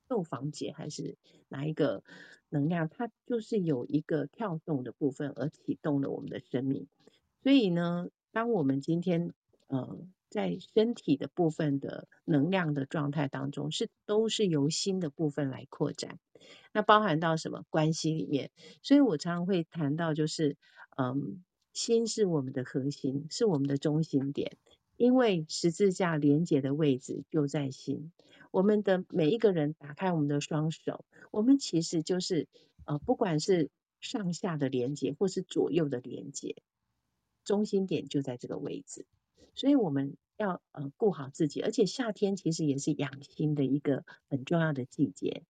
[0.09, 1.19] 窦房结，还是
[1.51, 2.03] 哪一个
[2.49, 2.89] 能量？
[2.89, 6.89] 它就是有一个跳动的部分，而启动了我们的生命。
[7.43, 9.35] 所以呢，当我们今天
[9.67, 9.99] 呃
[10.31, 16.19] 在身体的部分的能量的状态当中，是都是由心的部分来扩展。
[16.73, 18.51] 那包含到什么关系里面？
[18.81, 20.57] 所以我常常会谈到，就是
[20.97, 21.45] 嗯。
[21.73, 24.57] 心是我们的核心，是我们的中心点，
[24.97, 28.13] 因为十字架连接的位置就在心。
[28.51, 32.49] 我们的每一个人打开我们的双手，我们其实就是
[32.85, 36.57] 呃，不管是上下的连接，或是左右的连接，
[37.45, 39.07] 中心点就在这个位置。
[39.55, 45.45] 所以我们要呃顾好自己，而且夏天其实也是养心的一个很重要的季节。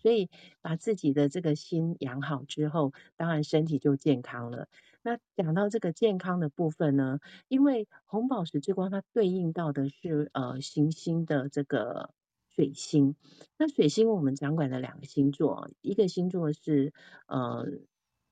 [0.00, 0.30] 所以
[0.60, 4.68] 把自己的这个心养好之后，当然身体就健康了。
[5.02, 12.12] 那讲到这个健康的部分呢，因为红宝石之光它对应到的是呃行星的这个
[12.54, 13.16] 水星。
[13.56, 16.92] 那水星我们掌管的两个星座，一个星座是
[17.26, 17.66] 呃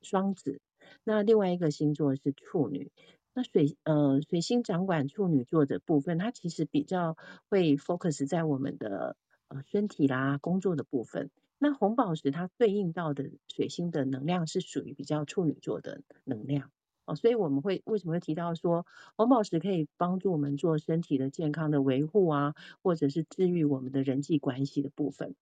[0.03, 0.61] 双子，
[1.05, 2.93] 那另外一个星座是处女。
[3.33, 7.17] 那水呃水星掌管处女座的部分，它其实比较
[7.49, 11.31] 会 focus 在我们的呃身体啦、工作的部分。
[11.59, 16.71] 那红宝石它对应到的水星的能量是属于比较处女座的能量
[17.05, 25.35] 哦，所以我们会为什么会提到说红宝石可以帮助我们做身体的健康的维护啊，或者是治愈我们的人际关系的部分。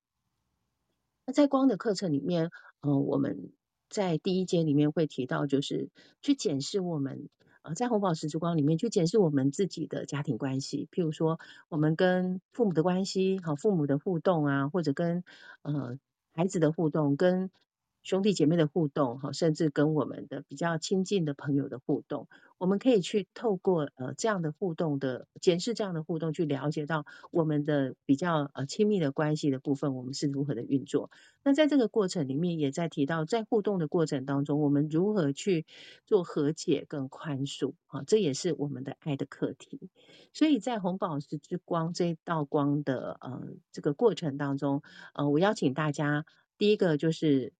[1.26, 2.50] 那在光的课程里面，
[2.80, 3.52] 呃，我们
[3.88, 5.90] 在第一节里面会提到，就是
[6.22, 7.28] 去检视我们。
[7.74, 15.24] 在红宝石之光里面去检视我们自己的家庭关系，譬如说我们跟父母的关系，好，父母的互动啊，或者跟
[15.62, 15.98] 呃
[16.32, 17.50] 孩子的互动，跟
[18.06, 31.10] 兄弟姐妹的互动，哈，甚至跟我们的比较亲近的朋友的互动，我们可以去透过呃这样的互动的检视这样的互动，去了解到我们的比较呃亲密的关系的部分，我们是如何的运作。
[31.42, 35.66] 那在这个过程里面，也在提到在互动的过程当中，我们如何去
[36.04, 39.90] 做和解跟宽恕啊，这也是我们的爱的课题。
[40.32, 46.24] 所以在红宝石之光这道光的呃这个过程当中，呃，我邀请大家，
[46.56, 47.52] 第一个就是。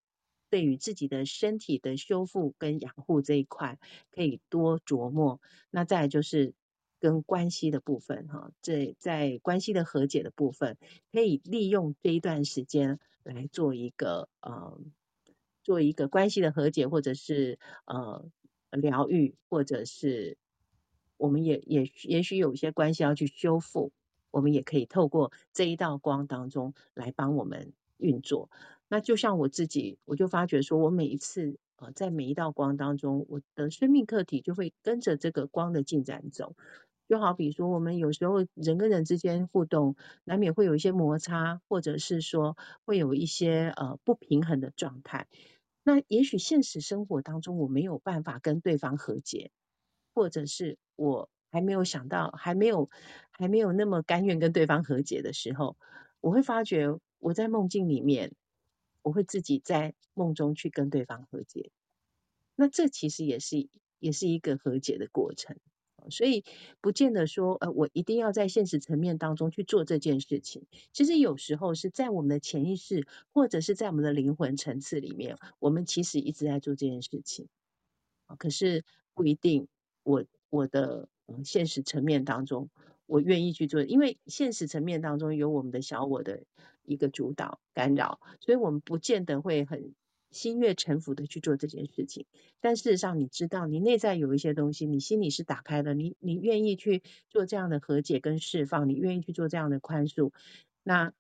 [0.49, 3.79] 对于自己的身体的修复跟养护这一块，
[4.13, 5.41] 可以多琢磨。
[5.71, 6.55] 那再来就是
[6.99, 10.79] 跟关系的部分，哈，这在关系的和解的部分，
[11.13, 14.81] 可以利用这一段时间来做一个呃，
[15.63, 18.29] 做一个关系的和解，或者是呃
[18.71, 20.39] 疗愈，或者是
[21.17, 23.93] 我们也也也许有一些关系要去修复，
[24.31, 28.49] 我们也可以透过这一道光当中来帮我们运作。
[28.89, 36.55] 那就像我自己，我就发觉说，我每一次呃，在每一道光当中，我的生命课题就会跟着这个光的进展走。
[37.09, 45.27] 就好比说，我们有时候人跟人之间互动，难免会有一些摩擦，或者是说会有一些呃不平衡的状态。
[45.85, 49.51] 那也许现实生活当中我没有办法跟对方和解，
[50.15, 52.89] 或者是我还没有想到，还没有
[53.31, 55.77] 还没有那么甘愿跟对方和解的时候，
[56.21, 58.33] 我会发觉我在梦境里面。
[59.07, 61.71] 我会自己在梦中去跟对方和解，
[62.57, 63.69] 那这其实也是
[64.01, 65.59] 也是一个和解的过程，
[66.11, 66.45] 所以
[66.81, 70.67] 不见得说呃我一定要在现实层面当中去做这件事情。
[70.93, 77.47] 其实有时候是在我们的潜意识或者是在我们的灵魂层次里面，我们其实一直在做这件事情，
[78.39, 79.69] 可是不一定
[80.03, 81.09] 我我的
[81.45, 82.71] 现实层面当中
[83.07, 86.43] 我愿意去做，因为现实层面当中有我们的小我的。
[86.89, 89.93] 一个主导干扰，所以我们不见得会很
[90.31, 92.27] 心悦诚服的去做这件事情。
[92.61, 100.31] 但事实上，你知道，你内在有一些东西，你心里是打开的，你你愿意去做这样的和解跟释放，你愿意去做这样的宽恕，
[100.85, 101.13] 那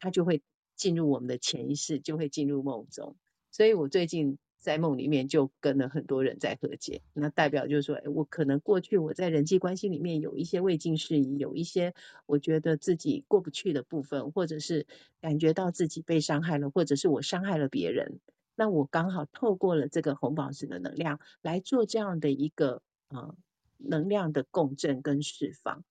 [0.00, 0.42] 它就会
[0.74, 3.14] 进入我们的潜意识，就会进入梦中。
[3.52, 4.38] 所以我最近。
[4.66, 11.94] 在梦里面就跟了很多人在和解，那代表就是说，我可能过去我在人际关系里面有一些未尽事宜，有一些
[12.26, 14.88] 我觉得自己过不去的部分，或者是
[15.20, 18.18] 感觉到自己被伤害了，或者是我伤害了别人，
[18.56, 23.36] 那我刚好透过了这个红宝石的能量来做这样的一个呃
[23.76, 25.84] 能量的共振跟释放。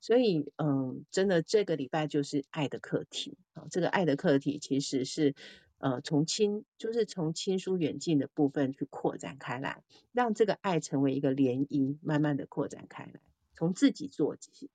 [0.00, 3.68] 所以，嗯，真的这个礼拜就是爱的课题啊。
[3.70, 5.36] 这个爱的课题其实是，
[5.80, 13.20] 呃，从亲就是从亲疏远近的部分去扩展开来，让这个爱成为一个涟漪，慢慢的扩展开来，
[13.56, 14.70] 从自己做起。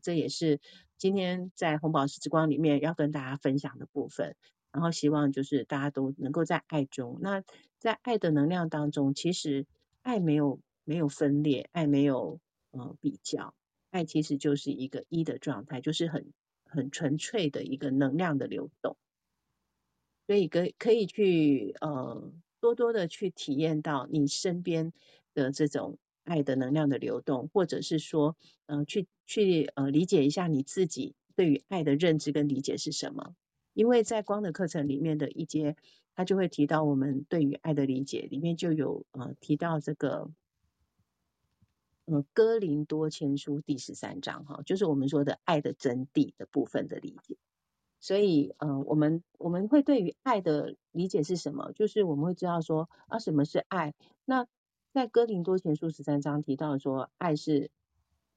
[0.00, 0.60] 这也是
[0.96, 4.36] 今天在红宝石之光里面要跟大家分享的部分。
[4.70, 7.18] 然后希望就是大家都能够在爱中。
[7.20, 7.44] 那
[7.78, 9.66] 在爱的能量当中，其实
[10.00, 12.40] 爱没有没有分裂，爱没有
[12.70, 13.54] 呃比较。
[13.90, 16.32] 爱其实就是一个一的状态，就是很
[16.64, 18.96] 很纯粹的一个能量的流动，
[20.26, 24.92] 所以可可以去呃多多的去体验到你身边
[25.34, 33.34] 的这种爱的能量的流动，或者是说呃去去呃理解一下你自己对于爱的认知跟理解是什么，
[33.74, 35.76] 因为在光的课程里面的一节，
[36.14, 40.30] 他就会提到我们对于爱的理解里面就有呃提到这个。
[42.04, 47.36] 呃，哥林多前书第十三章哈，就是我们说的爱的真谛的部分的理解。
[48.02, 51.70] 所以，呃，我们我们会对于爱的理解是什么？
[51.72, 53.94] 就是我们会知道说啊，什么是爱？
[54.24, 54.48] 那
[54.92, 57.70] 在哥林多前书十三章提到说，爱是，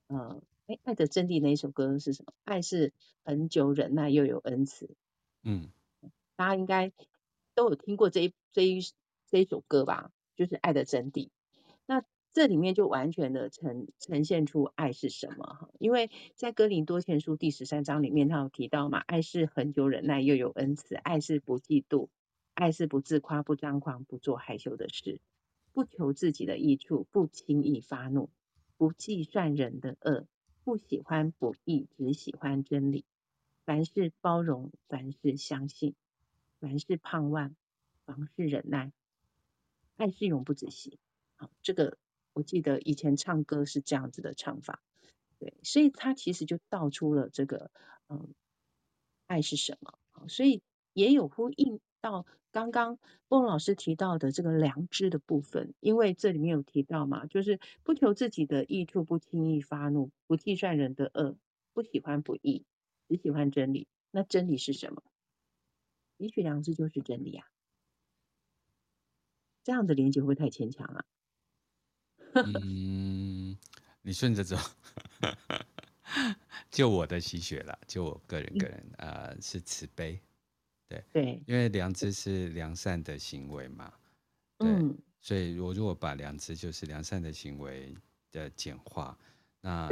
[0.05, 2.31] 呃，哎，爱的真谛那一首歌是什么？
[2.43, 2.93] 爱是
[3.23, 4.95] 恒久忍耐又有恩慈。
[5.41, 5.71] 嗯，
[6.35, 6.93] 大家应该
[7.55, 8.81] 都有听过这一这一
[9.27, 10.11] 这一首歌吧？
[10.35, 11.29] 就是爱的真谛。
[12.35, 22.09] 这里面就完全的呈呈现出爱是什么哈，因为在哥林多前书第十三章里面，他有提到嘛，爱是恒久忍耐又有恩慈，爱是不嫉妒，
[22.53, 25.21] 爱是不自夸不张狂不做害羞的事，
[25.71, 28.29] 不求自己的益处，不轻易发怒，
[28.75, 30.27] 不计算人的恶，
[30.65, 33.05] 不喜欢不义，只喜欢真理，
[33.63, 35.95] 凡事包容，凡事相信，
[36.59, 37.55] 凡事盼望，
[38.05, 38.91] 凡事忍耐，
[39.95, 40.99] 爱是永不止息。
[41.37, 41.97] 好，这个。
[42.35, 44.83] 我记得以前唱歌是这样子的唱法，
[45.39, 47.71] 对，所以他其实就道出了这个，
[48.09, 48.33] 嗯，
[49.25, 49.97] 爱是什么？
[50.27, 50.61] 所以
[50.91, 61.37] 也有呼应到刚刚孟老师提到的这个良知的部分，因为这里面有提到嘛，就是不求自己的益处，不轻易发怒，不计算人的恶，
[61.71, 62.65] 不喜欢不义，
[63.07, 63.87] 只喜欢真理。
[64.11, 65.01] 那真理是什么？
[66.17, 67.47] 也许良知就是真理啊。
[69.63, 71.05] 这样的连接会不会太牵强啊？
[72.61, 73.57] 嗯，
[74.01, 74.57] 你顺着走，
[76.69, 80.19] 就我的吸血了，就我个人个人啊、呃，是慈悲，
[80.89, 83.93] 对对，因为良知是良善的行为嘛，
[84.57, 87.95] 对，嗯、所以我如果把良知就是良善的行为
[88.31, 89.17] 的简化，
[89.61, 89.89] 那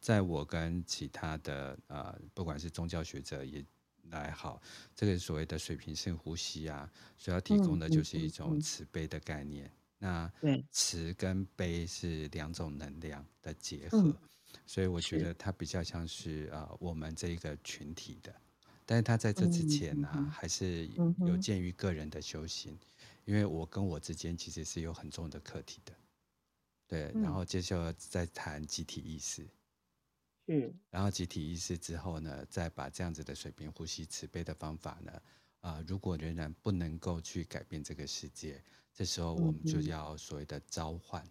[0.00, 3.64] 在我跟其他的呃，不管是宗教学者也
[4.10, 4.60] 来好，
[4.96, 9.66] 这个所谓的水平性呼吸啊，所要提供的就是一种慈悲的概念。
[9.66, 10.32] 嗯嗯嗯那
[10.70, 14.16] 慈跟悲是两种能量的结合，嗯、
[14.64, 18.32] 所以我觉得它比较像是啊、呃、我们这一个群体的，
[18.86, 20.88] 但是它在这之前呢、啊，嗯、还是
[21.26, 22.78] 有鉴于个人的修行，嗯、
[23.24, 25.92] 因为我跟我之间其实是有很重的课题的，
[26.86, 29.44] 对，然后接下来再谈集体意识，
[30.46, 35.12] 嗯，然后集体意识之后呢，再把这样子的水平呼吸慈悲的方法呢，
[35.58, 38.62] 啊、呃，如果仍然不能够去改变这个世界。
[38.98, 41.24] 这时候我们就要所谓的召唤，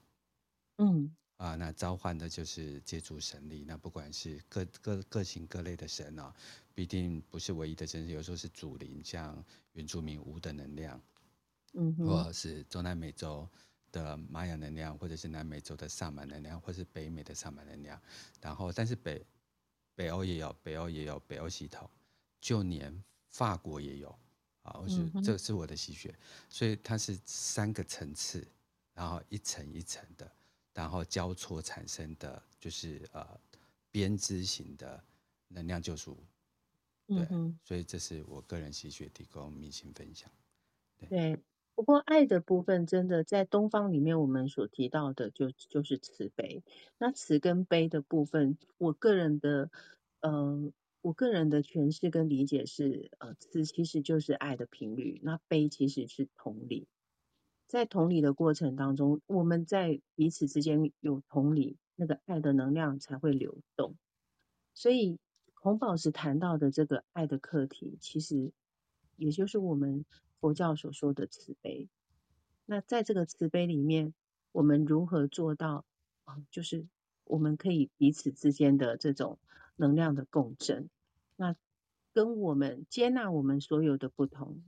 [0.77, 1.13] 嗯。
[1.35, 6.33] 啊，那召唤的就是借助神力，那不管是各各各型各类的神啊，
[6.73, 9.43] 必定不是唯一的神，有时候是主灵，像
[9.73, 10.99] 原住民无的能量，
[11.73, 13.45] 嗯，或者是中南美洲
[13.91, 18.01] 的玛雅能量，或者是南美洲的萨满能量，或者是北美的萨满能量，
[18.39, 19.21] 然后但是北
[19.93, 21.87] 北欧也有，北欧也有北欧系统，
[22.39, 24.17] 就连法国也有。
[24.67, 26.13] 啊，我是这是我的吸血，
[26.49, 28.45] 所以它是三个层次，
[28.93, 30.29] 然后一层一层的，
[30.73, 33.25] 然后交错产生的，就是呃
[33.91, 35.01] 编织型的
[35.47, 36.17] 能量救赎。
[37.07, 40.29] 对，嗯、所以这是我个人吸血提供明星分享。
[40.97, 41.39] 对，对，
[41.73, 46.61] 不过爱的部分真的在东方里面，我们所提到的就就是慈悲。
[46.97, 49.71] 那慈跟悲的部分，我个人的
[50.19, 50.65] 嗯。
[50.65, 50.73] 呃
[51.07, 56.85] 我个人的诠释跟理解是，呃，慈其实就是爱的频率，那悲其实是同理。
[57.65, 63.95] 在同理的过程当中，我们在彼此之间有同理，那个爱的能量才会流动。
[64.73, 65.17] 所以
[65.53, 68.51] 红宝石谈到的这个爱的课题，其实
[69.15, 70.03] 也就是我们
[70.41, 71.87] 佛教所说的慈悲。
[72.65, 74.13] 那在这个慈悲里面，
[74.51, 75.85] 我们如何做到
[76.25, 76.43] 啊？
[76.51, 76.85] 就是
[77.23, 79.39] 我们可以彼此之间的这种
[79.77, 80.89] 能量的共振。
[81.37, 81.55] 那
[82.11, 84.61] 跟我们接纳我们所有的不同。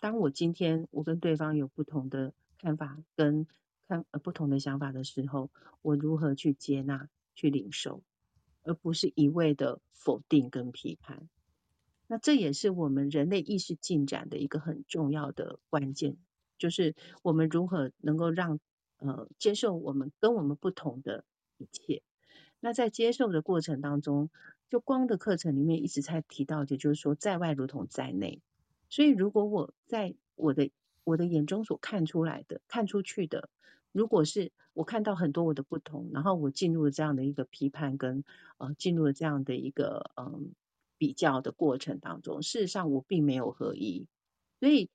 [0.00, 3.46] 当我今天我跟对方有不同的看法跟
[3.88, 5.50] 看呃不同的想法的时候，
[5.80, 8.02] 我如何去接纳、去领受，
[8.62, 11.28] 而不是一味的否定跟批判。
[12.06, 16.16] 那这也是我们人类意识进展的一个很重要的关键，
[16.58, 18.60] 就是我们如何能够让
[18.98, 21.24] 呃接受我们跟我们不同的
[21.58, 22.02] 一切。
[22.60, 24.30] 那在接受的过程当中，
[24.68, 28.40] 就光的课程里面一直在提到的，就是说在外如同在内。
[28.88, 30.70] 所以如果我在我的
[31.04, 33.48] 我的眼中所看出来的、看出去的，
[33.92, 38.24] 如果是我看到很多我的不同，然后我进入了这样的一个批判跟
[38.58, 40.54] 呃进入了这样的一个嗯。
[41.00, 44.08] 比较的过程当中，事实上我并没有合一，
[44.58, 44.90] 所以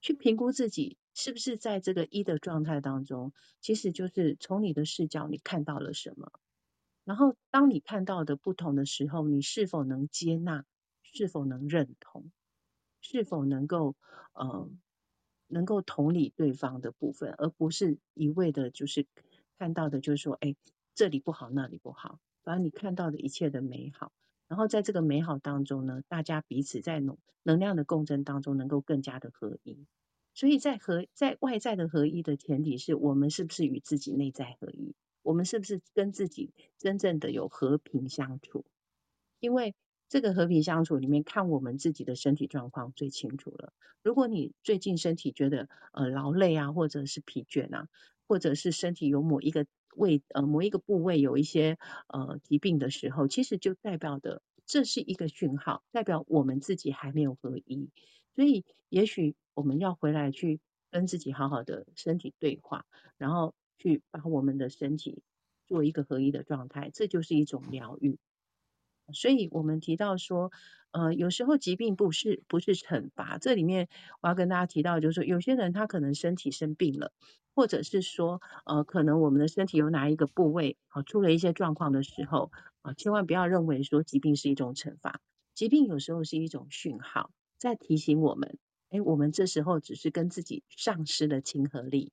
[0.00, 6.30] 去评估自己是不是在这个一的状态当中，其实就是从你的视角你看到了什么，
[7.04, 10.64] 然后当你看到的不同的时候，你是否能接纳，
[11.02, 12.30] 是否能认同，
[13.00, 13.96] 是否能够
[14.32, 14.70] 呃
[15.48, 19.06] 能够同理对方的部分，而不是一味的就是
[19.58, 20.54] 看到的就是说，哎，
[20.94, 24.12] 这里不好，那里不好，反正你看到的一切的美好。
[24.46, 29.86] 然后在这个美好当中呢，大家彼此在能能量的共振当中，能够更加的合一。
[30.34, 34.94] 所以在合在外在的合一的前提是我们是不是与自己内在合一？
[35.22, 38.64] 我们是不是跟自己真正的有和平相处？
[39.38, 39.74] 因为
[40.08, 43.72] 这个和平相处里面，看我们自己的身体状况最清楚了。
[44.02, 47.88] 如果你最近身体觉得呃劳累啊，或者是疲倦啊，
[48.26, 57.90] 或者是身体有某一个位呃某一个部位有一些呃疾病的时候，其实就代表的这是一个讯号，代表我们自己还没有合一，
[58.34, 60.60] 所以也许我们要回来去
[60.90, 62.84] 跟自己好好的身体对话，
[63.16, 65.22] 然后去把我们的身体
[65.66, 68.18] 做一个合一的状态，这就是一种疗愈。
[69.12, 70.52] 所以我们提到说，
[70.92, 73.88] 呃，有时候疾病不是不是惩罚，这里面
[74.20, 77.12] 我要跟大家提到，就是说有些人他可能身体生病了，
[77.54, 82.52] 或者是说，呃，可能我们的身体有哪一个部位啊出了一些状况的时候
[82.82, 85.20] 啊，千万不要认为说疾病是一种惩罚，
[85.54, 88.58] 疾病有时候是一种讯号，在提醒我们，
[88.90, 92.12] 哎，我们这时候只是跟自己丧失了亲和力，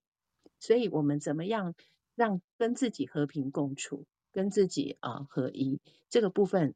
[0.59, 1.75] 所以我们怎么样
[2.15, 5.79] 让跟自己和平共处，跟自己啊合一
[6.09, 6.75] 这个部分。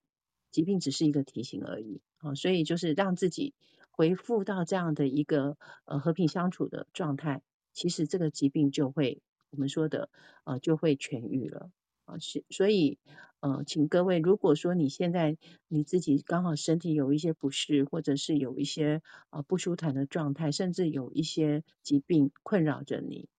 [0.52, 3.54] 疾病只是一个提醒而已，啊，所以就是让自己
[3.90, 10.10] 恢复到这样的一个呃和平相处的状态，其实这个疾病就会我们说的
[10.44, 11.72] 呃就会痊愈了
[12.04, 13.00] 啊，是所以
[13.40, 15.38] 呃请各位，如果说你现在
[15.70, 23.30] 你自己刚好身体有一些不适，或者是有一些呃不舒坦的状态，甚至有一些疾病困扰着你。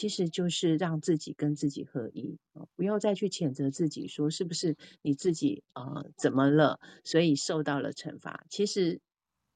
[0.00, 2.38] 其实就是让自己跟自己合一，
[2.74, 8.46] 不要再去谴责自己，说是不是你自己呃怎么了，所以受到了惩罚。
[8.48, 9.02] 其实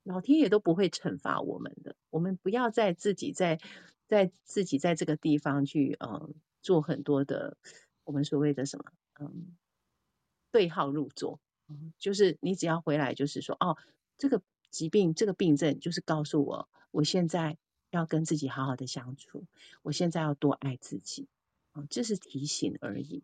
[0.02, 3.58] 老天爷都不会惩罚我们的，我们不要再自己在
[4.06, 6.28] 在自己在这个地方去呃
[6.60, 7.56] 做很多的
[8.04, 8.84] 我们所谓的什么
[9.18, 9.56] 嗯
[10.52, 11.40] 对号入座，
[11.98, 13.78] 就是你只要回来就是说哦
[14.18, 17.56] 这个疾病这个病症就是告诉我我现在。
[17.94, 19.44] 要跟自己好好的相处，
[19.82, 21.28] 我现在要多爱自己
[21.72, 23.22] 啊，这是提醒而已。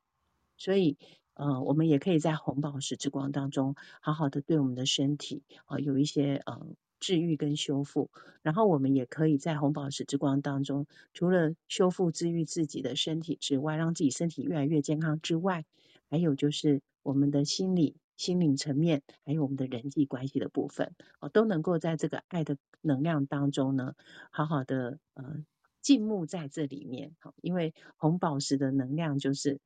[0.57, 0.97] 所以，
[1.35, 6.67] 呃，我们也可以在红宝石之光当中，好好的对我们的身体啊有一些呃
[7.01, 8.11] 治愈跟修复。
[8.43, 15.65] 然后，我们也可以在红宝石之光当中，除了修复治愈自己的身体之外，让自己身体越来越健康之外，
[16.09, 17.97] 还有就是我们的心理。
[18.21, 23.95] 心灵层面，还有我们的人际关系的部分，哦，都能够在这个爱的能量当中呢，
[24.31, 25.43] 好好的呃
[25.81, 27.17] 静穆在这里面。
[27.21, 29.59] 好，因为红宝石的能量就是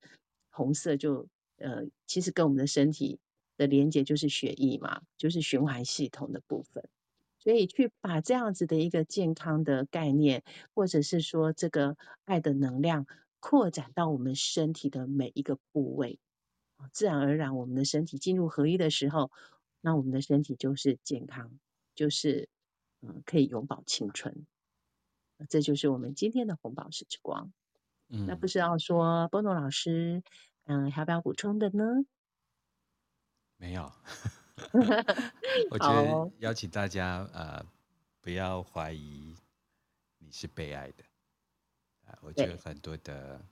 [0.51, 1.27] 红色，就
[1.57, 3.19] 呃其实跟我们的身体
[3.57, 6.85] 的连接就是血液嘛，就是循环系统的部分。
[7.41, 10.45] 所以去把这样子的一个健康的概念，
[10.75, 13.09] 或者是说这个爱的能量
[13.41, 16.21] 扩展到我们身体的每一个部位。
[16.93, 19.31] 自然而然，我们的身体进入合一的时候，
[19.81, 21.59] 那我们的身体就是健康，
[21.95, 22.49] 就是
[23.01, 24.47] 嗯，可以永葆青春。
[25.49, 27.53] 这就是我们今天的红宝石之光。
[28.09, 30.23] 嗯，那不知道说波诺老师，
[30.65, 32.05] 嗯，还要不要补充的呢？
[33.57, 33.93] 没有。
[35.71, 37.67] 我觉得邀请大家呃，
[38.21, 39.35] 不要怀疑
[40.19, 41.05] 你是被爱的。
[42.21, 43.45] 我觉得很多的。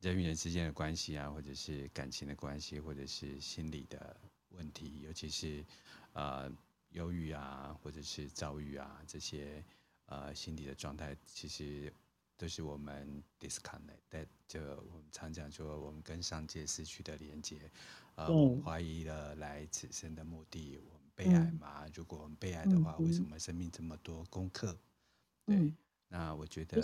[0.00, 4.16] 人与人之间的关系啊，或者是感情的关系，或者是心理的
[4.50, 5.64] 问题，尤其是
[6.12, 6.48] 呃
[6.90, 9.64] 忧郁啊，或者是躁郁啊这些
[10.06, 11.92] 呃心理的状态，其实
[12.36, 17.68] 都是我们 disconnect，就我们常讲说，我们跟上界失去的连接，
[18.14, 21.86] 呃，我们怀疑了来此生的目的，我们被爱吗？
[21.86, 24.78] 嗯、如果我们被爱的话，为什么生命这么多功课？
[25.44, 25.76] 对，嗯、
[26.06, 26.80] 那我觉得。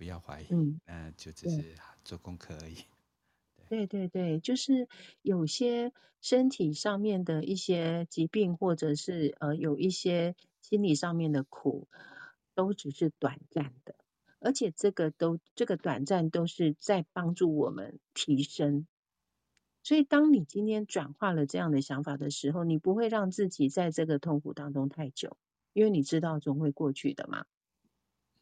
[0.00, 1.74] 不要怀疑，嗯，那就只是
[2.04, 2.76] 做功课而已。
[3.68, 4.88] 对，对对对，就是
[5.20, 5.92] 有些
[6.22, 11.86] 身体上面的一些疾病，或者是呃有一些心理上面的苦，
[12.54, 13.94] 都只是短暂的，
[14.38, 18.86] 而且这个都这个短暂都是在帮助我们提升。
[19.82, 25.36] 所以，当你今天转化了这样的想法的时候，你不会让自己在这个痛苦当中太久，
[25.74, 27.44] 因为你知道总会过去的嘛。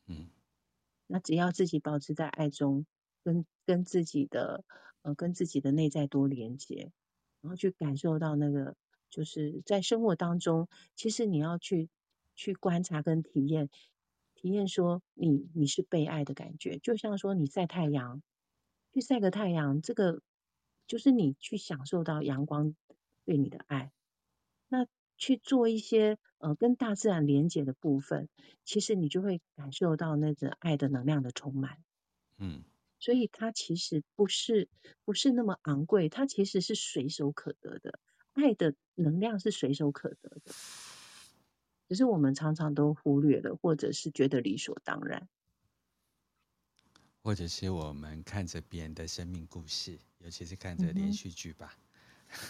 [0.06, 0.30] 嗯，
[1.08, 2.86] 那只要自己保持在爱中，
[3.24, 4.64] 跟跟自己的
[5.02, 6.92] 呃跟自己的内在多连接，
[7.40, 8.76] 然后去感受到那个
[9.10, 11.88] 就是在生活当中，其实你要去
[12.36, 13.68] 去观察跟体验，
[14.36, 18.22] 体验说你你是被爱的感觉，就像说你晒太阳，
[18.92, 20.22] 去晒个太阳，这个。
[20.86, 22.74] 就是你去享受到阳光
[23.26, 23.92] 对你的爱，
[24.68, 24.86] 那
[25.18, 28.28] 去做一些呃跟大自然连接的部分，
[28.64, 31.76] 其实你就会感受到那种爱的能量的充满。
[32.38, 32.62] 嗯，
[33.00, 34.68] 所以它其实不是
[35.04, 37.98] 不是那么昂贵，它其实是随手可得的，
[38.32, 40.52] 爱的能量是随手可得的，
[41.88, 45.28] 只是我们常常都忽略了，或者是觉得理所当然。
[47.22, 51.76] 或者是我们看着别人的生命故事，尤其是看着连续剧吧。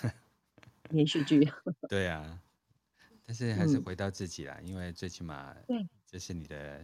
[0.03, 0.12] 嗯、
[0.91, 1.51] 连续剧。
[1.89, 2.43] 对啊，
[3.29, 5.55] 但是还是回到自己啦，嗯、因为最起码，
[6.07, 6.83] 这是你的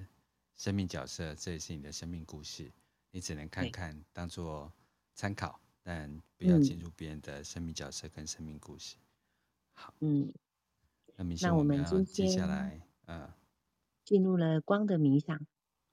[0.56, 2.70] 生命角色，这也是你的生命故事，
[3.10, 4.70] 你只能看看，当做
[5.14, 8.96] 参考，但不要进入别人的生命角色跟生命故事。
[9.72, 10.34] 好，嗯，
[11.16, 13.32] 那明天我们要接下来，嗯，
[14.04, 15.46] 进入了光的冥想。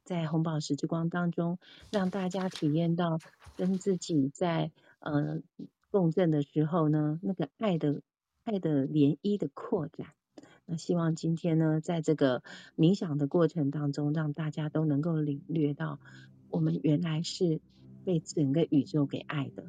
[0.03, 1.59] 在红宝石之光当中，
[1.91, 3.19] 让大家体验到
[3.55, 5.41] 跟自己在呃
[5.89, 8.01] 共振的时候呢，那个爱的
[8.43, 10.13] 爱的涟漪的扩展。
[10.71, 12.43] 那希望今天呢，在这个
[12.77, 15.99] 冥想的过程当中，让大家都能够领略到，
[16.49, 17.59] 我们原来是
[18.05, 19.65] 被整个宇宙给爱的，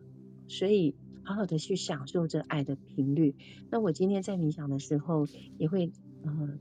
[0.47, 0.95] 所以
[1.25, 3.35] 好好的去享受这爱的频率。
[3.69, 5.27] 那我今天在冥想的时候，
[5.59, 5.91] 也会
[6.23, 6.59] 呃。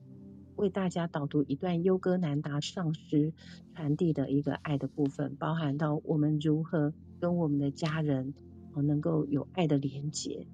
[0.57, 3.33] 为大家导读一段优哥南达上师
[3.73, 8.35] 传递的一个爱的部分，包含到我们如何跟我们的家人
[8.75, 10.45] 能够有爱的连结。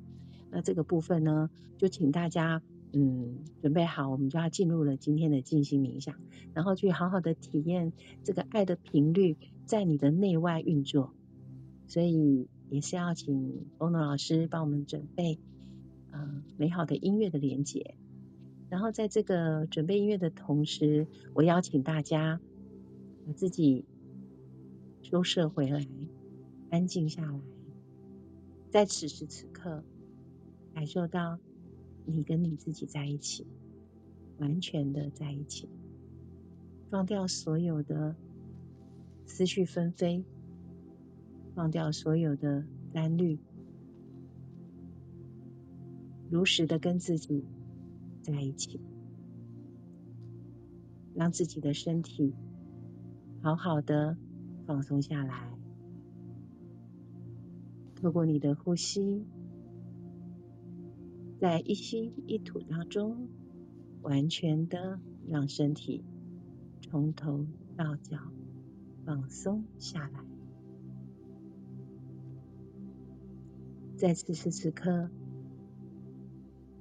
[0.50, 2.62] 那这个部分呢，就请大家
[3.00, 6.16] 嗯准备好，我们就要进入了今天的静心冥想，
[6.56, 7.94] 然后去好好的体验
[8.24, 11.14] 这个爱的频率在你的内外运作。
[11.86, 15.40] 所以也是要请欧诺老师帮我们准备
[16.12, 17.96] 嗯美好的音乐的连接。
[18.70, 22.42] 然后在这个准备音乐的同时，我邀请大家
[23.26, 23.86] 把自己
[25.04, 25.88] 收摄回来，
[26.70, 27.40] 安静下来，
[28.70, 29.84] 在此时此刻，
[30.74, 31.40] 感受到
[32.08, 33.46] 你跟你自己在一起，
[34.40, 35.70] 完全的在一起，
[36.90, 38.16] 放掉所有的
[39.28, 40.24] 思绪纷飞，
[41.54, 43.38] 放掉所有的担虑，
[46.32, 47.46] 如实的跟自己。
[48.24, 48.82] 在一起，
[51.16, 52.36] 让自己的身体
[53.42, 54.18] 好好的
[54.66, 55.58] 放松下来。
[57.96, 59.24] 透过你的呼吸，
[61.40, 63.28] 在一吸一吐当中，
[64.02, 66.04] 完全的让身体
[66.82, 68.18] 从头到脚
[69.06, 70.26] 放松下来。
[73.96, 75.10] 在此时此刻。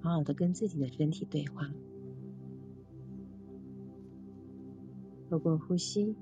[0.02, 1.68] 好好的跟自己的身体对话，
[5.28, 6.14] 透过呼吸，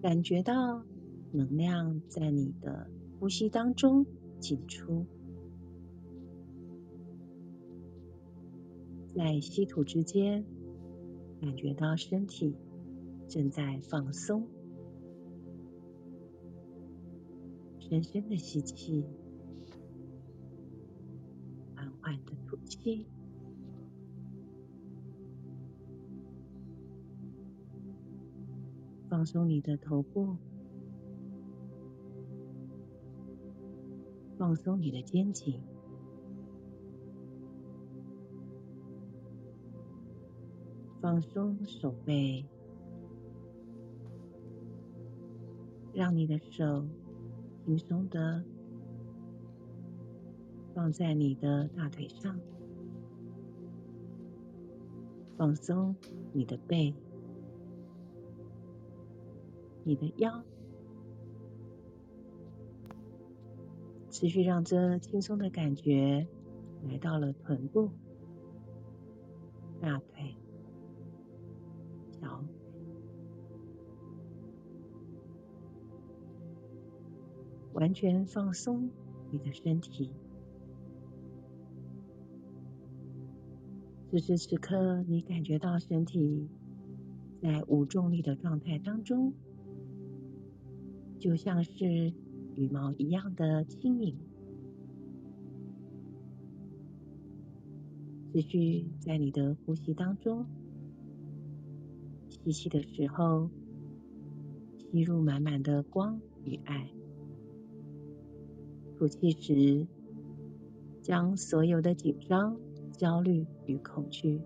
[0.00, 0.82] 感觉到
[1.32, 4.06] 能量在你的呼吸当中
[4.40, 5.04] 进出，
[9.16, 10.44] 在吸吐之间，
[11.40, 12.54] 感觉到身体
[13.26, 14.46] 正在放松，
[17.80, 19.06] 深深的吸气。
[22.02, 23.04] 缓的吐气，
[29.08, 30.36] 放松你的头部，
[34.38, 35.60] 放松你的肩颈，
[41.06, 42.44] 放松手背，
[45.94, 46.84] 让你的手
[47.64, 48.42] 轻松的。
[50.74, 52.40] 放在你的大腿上，
[55.36, 55.94] 放松
[56.32, 56.92] 你的背、
[59.84, 60.42] 你的腰，
[64.10, 66.26] 持续让这轻松的感觉
[66.82, 67.90] 来到了臀部、
[69.80, 70.36] 大腿、
[77.86, 78.90] 完全放松
[79.30, 80.10] 你的身体。
[84.10, 86.48] 此时此刻，你感觉到身体
[87.40, 89.32] 在无重力的状态当中，
[91.20, 92.12] 就像是
[92.56, 94.16] 羽毛一样的轻盈。
[98.32, 100.44] 持续在你的呼吸当中，
[102.28, 103.48] 吸气的时候，
[104.76, 106.88] 吸入满满的光与爱；
[108.98, 109.86] 吐气时，
[111.02, 112.58] 将所有的紧张、
[112.92, 114.40] 焦虑与恐惧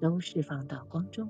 [0.00, 1.28] 都释放到光中。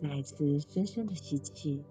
[0.00, 1.82] 再次深深的吸气。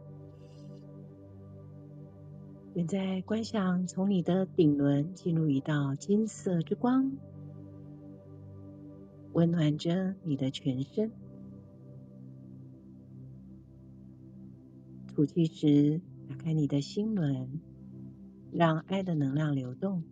[2.74, 7.12] 现在观想从你的顶轮进入一道金色之光，
[9.34, 11.12] 温暖着你的全身。
[15.16, 17.62] 吐气时，打开你的心轮，
[18.52, 20.04] 让爱的能量流动，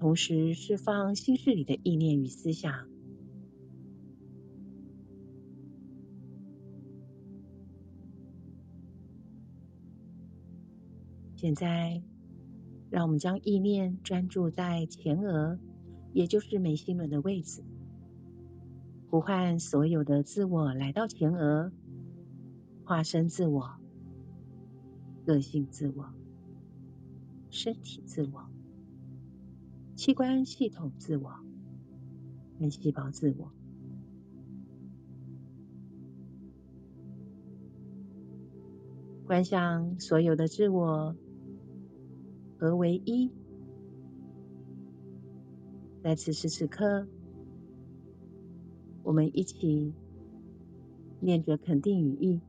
[0.00, 2.88] 同时释放心事里的意念与思想。
[11.36, 12.02] 现在，
[12.90, 15.56] 让我们将意念专注在前额，
[16.12, 17.62] 也就是眉心轮的位置，
[19.08, 21.70] 呼唤所有的自我来到前额，
[22.86, 23.68] 化身自我、
[25.26, 26.08] 个性自我、
[27.50, 28.46] 身体自我、
[29.96, 31.34] 器官系统自我、
[32.60, 33.50] 跟细胞自我，
[39.26, 41.16] 观想所有的自我。
[42.58, 43.30] 合为一，
[46.02, 47.06] 在此时此刻，
[49.02, 49.92] 我们一起
[51.20, 52.40] 念着肯定语意。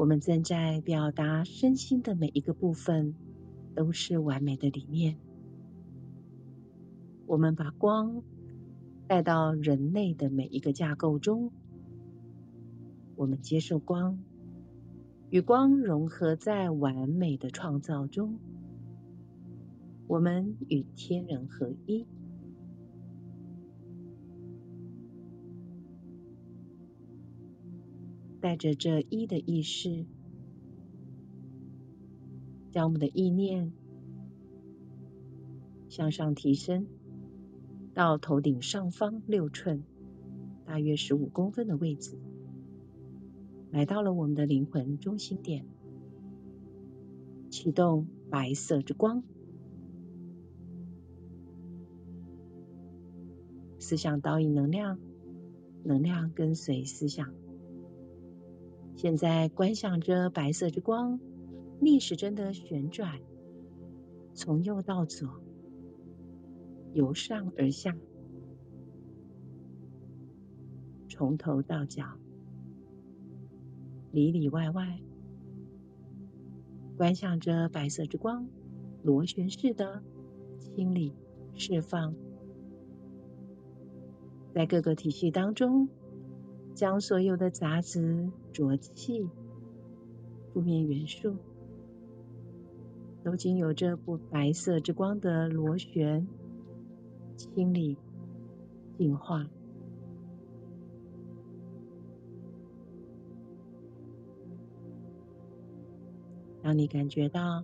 [0.00, 3.14] 我们正在表达身心的每一个部分
[3.74, 5.18] 都是完美的理念。
[7.26, 8.22] 我们把光
[9.06, 11.52] 带到人类的每一个架构中，
[13.14, 14.18] 我们接受光。
[15.28, 18.38] 与光融合在完美的创造中，
[20.06, 22.06] 我们与天人合一。
[28.40, 30.06] 带着这一的意识，
[32.70, 33.72] 将我们的意念
[35.88, 36.86] 向上提升
[37.92, 39.84] 到头顶上方六寸，
[40.64, 42.18] 大约十五公分的位置。
[43.70, 45.66] 来到了我们的灵魂中心点，
[47.50, 49.22] 启动白色之光，
[53.78, 54.98] 思想导引能量，
[55.84, 57.39] 能量跟随思想。
[59.00, 61.18] 现在观想着白色之光
[61.80, 63.18] 逆时针的旋转，
[64.34, 65.40] 从右到左，
[66.92, 67.96] 由上而下，
[71.08, 72.04] 从头到脚。
[74.12, 75.00] 里里外外，
[76.98, 78.46] 观想着白色之光，
[79.02, 80.02] 螺旋式的
[80.58, 81.14] 清理、
[81.54, 82.14] 释放，
[84.52, 85.88] 在各个体系当中，
[86.80, 89.28] 将所有的杂质、浊气、
[90.50, 91.36] 负面元素，
[93.22, 96.26] 都经由这部白色之光的螺旋
[97.36, 97.98] 清理、
[98.96, 99.46] 净化。
[106.62, 107.62] 当你感觉到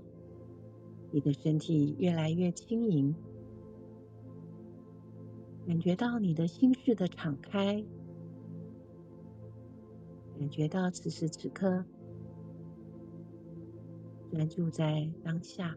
[1.11, 3.17] 你的身体越来越轻盈，
[5.67, 7.83] 感觉到你的心事的敞开，
[10.39, 11.84] 感觉到此时此刻
[14.30, 15.76] 专注在当下。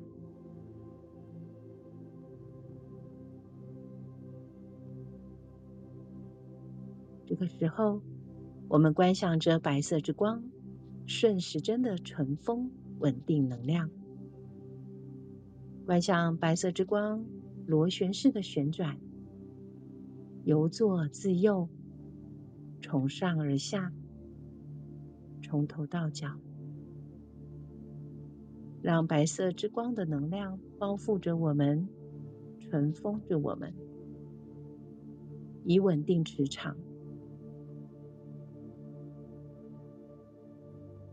[7.26, 8.02] 这个时候，
[8.68, 10.44] 我们观想着白色之光，
[11.06, 12.72] 顺时针的顺风。
[13.00, 13.90] 稳定能量，
[15.86, 17.24] 观想白色之光
[17.66, 19.00] 螺旋式的旋转，
[20.44, 21.70] 由左至右，
[22.82, 23.94] 从上而下，
[25.50, 26.28] 从头到脚，
[28.84, 31.90] 让白色之光的能量包覆着我们，
[32.60, 33.74] 尘封着我们，
[35.66, 36.78] 以稳定磁场，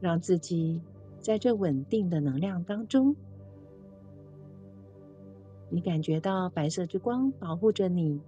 [0.01, 0.83] 让自己。
[1.19, 3.17] 在这稳定的能量当中，
[5.71, 8.21] 你感觉到白色之光保护着你，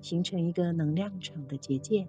[0.00, 2.08] 形成一个能量场的结界。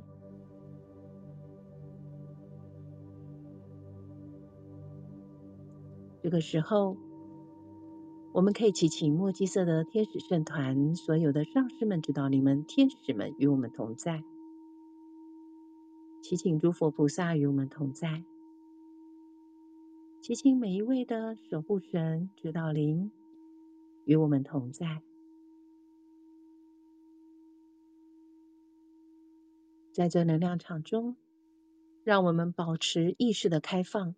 [6.28, 6.98] 这个时候，
[8.34, 14.20] 我们可以祈请墨基色的天使圣团，所有的上师们、指导灵们、天使们与我们同在；
[16.22, 18.26] 祈请诸佛菩萨与我们同在；
[20.22, 23.10] 祈请每一位的守护神、指导灵
[24.04, 25.02] 与我们同在。
[29.94, 31.16] 在这能量场中，
[32.04, 34.14] 让我们保持意识的开放。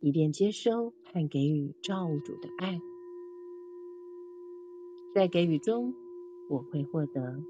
[0.00, 2.80] 以便接收和给予造物主的爱，
[5.14, 5.94] 在给予中，
[6.48, 7.42] 我会获得。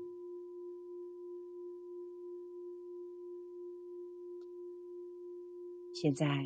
[5.93, 6.45] 现在，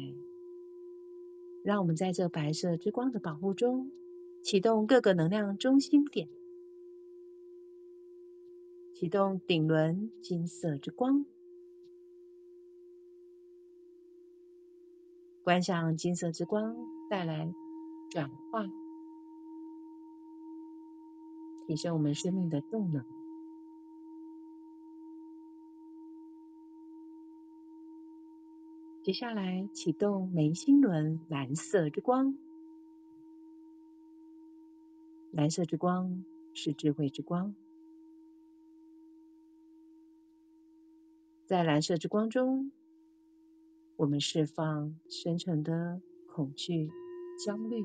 [1.62, 3.92] 让我们在这白色之光的保护中，
[4.42, 6.30] 启动各个能量中心点，
[8.94, 11.26] 启动顶轮金色之光。
[15.43, 16.76] 观想金色之光
[17.11, 17.53] 带来
[18.11, 18.64] 转化，
[21.66, 23.05] 提升我们生命的动能。
[29.03, 32.38] 接下来启动眉心轮蓝色之光，
[35.32, 36.24] 蓝色之光
[36.55, 37.57] 是智慧之光，
[41.47, 42.70] 在蓝色之光中。
[44.03, 46.90] 我们释放深层的恐惧、
[47.38, 47.84] 焦虑，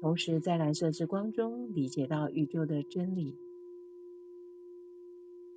[0.00, 3.36] 同时在蓝色之光中理解到宇宙的真理，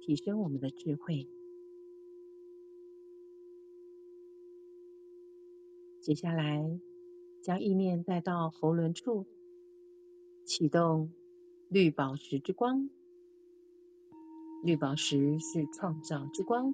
[0.02, 1.28] 提升我们的智慧。
[6.02, 6.80] 接下来，
[7.44, 9.28] 将意念带到喉轮处，
[10.44, 11.12] 启动。
[11.76, 12.90] 绿宝石之光，
[14.64, 16.74] 绿宝石是创造之光。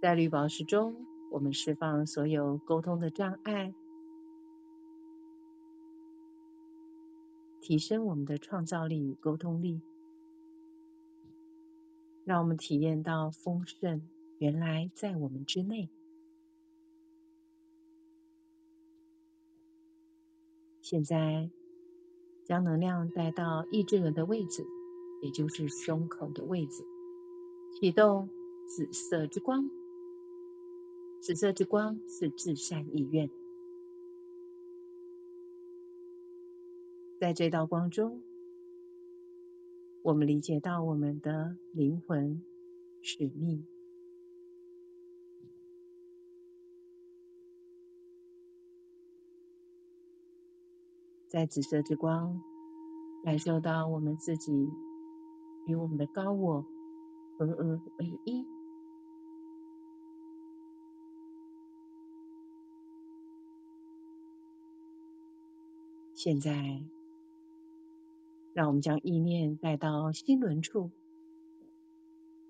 [0.00, 3.72] 在绿宝石中，我们释放所有沟通的障碍，
[7.60, 9.80] 提升我们的创造力与沟通力，
[12.24, 14.02] 让我们体验到丰盛
[14.38, 15.88] 原来在我们之内。
[20.88, 21.50] 现在，
[22.44, 24.64] 将能量带到意志轮的位置，
[25.20, 26.84] 也就是胸口的位置，
[27.72, 28.28] 启动
[28.68, 29.68] 紫色之光。
[31.20, 33.28] 紫色之光是至善意愿，
[37.18, 38.22] 在这道光中，
[40.02, 42.44] 我们理解到我们的灵魂
[43.02, 43.66] 使命。
[51.28, 52.40] 在紫色之光，
[53.24, 54.70] 感受到我们自己
[55.66, 56.64] 与我们的高我
[57.36, 58.46] 合而为一。
[66.14, 66.82] 现在，
[68.54, 70.90] 让我们将意念带到心轮处，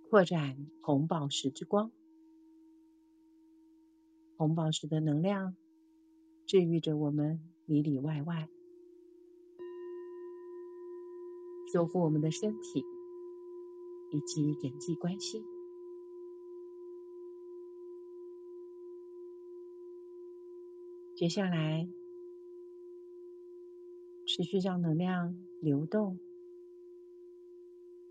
[0.09, 1.91] 扩展红宝石之光。
[4.37, 5.57] 红宝石的能量
[6.45, 8.49] 治愈着我们里里外外。
[11.67, 12.85] 修复我们的身体
[14.11, 15.45] 以及人际关系。
[21.15, 21.89] 接下来，
[24.27, 26.19] 持续让能量流动，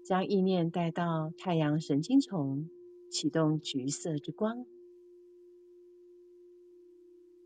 [0.04, 2.68] 将意念带到太阳神经丛，
[3.10, 4.66] 启动橘色之光；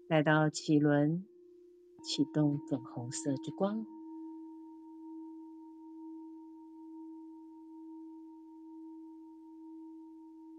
[0.07, 1.26] 带到脐轮，
[2.03, 3.86] 启动粉红色之光。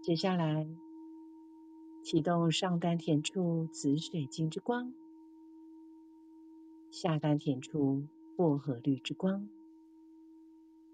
[0.01, 0.67] 接下来，
[2.01, 4.95] 启动上丹田处紫水晶之光，
[6.89, 9.47] 下丹田处薄荷绿之光，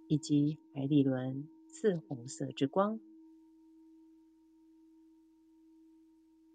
[0.08, 3.00] 以及海底轮赤红色之光。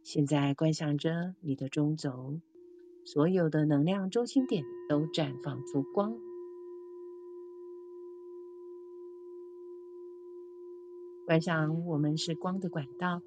[0.03, 2.39] 现在观想着你的中轴，
[3.07, 6.19] 所有的能量中心点都绽放出光。
[11.25, 13.23] 观想我们是光的管道，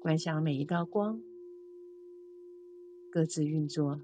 [0.00, 1.22] 观想每一道光
[3.10, 4.00] 各自运作。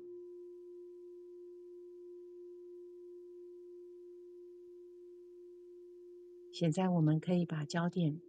[6.52, 8.20] 现在我们可以把焦点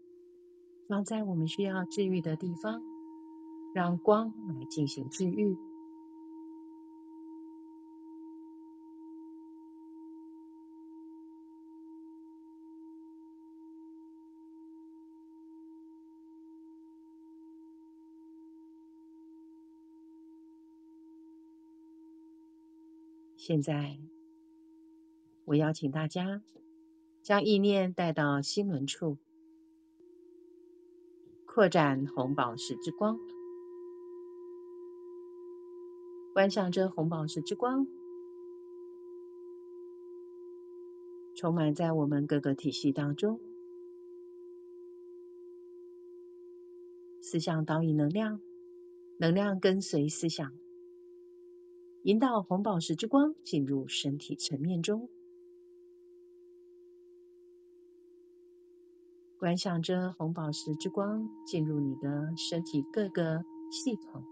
[0.87, 2.81] 放在我们需要治愈的地方，
[3.73, 5.55] 让光来进行治愈。
[23.47, 23.97] 现在，
[25.45, 26.43] 我邀请大家
[27.23, 29.17] 将意念带到心轮处，
[31.45, 33.17] 扩展红宝石之光，
[36.33, 37.87] 观想着红宝石之光
[41.33, 43.39] 充满在我们各个体系当中，
[47.21, 48.41] 思想导引能量，
[49.17, 50.51] 能量跟随思想。
[52.07, 55.09] 引导红宝石之光进入身体层面中，
[59.37, 64.23] 观想着红宝石之光进入你的身体各个系统、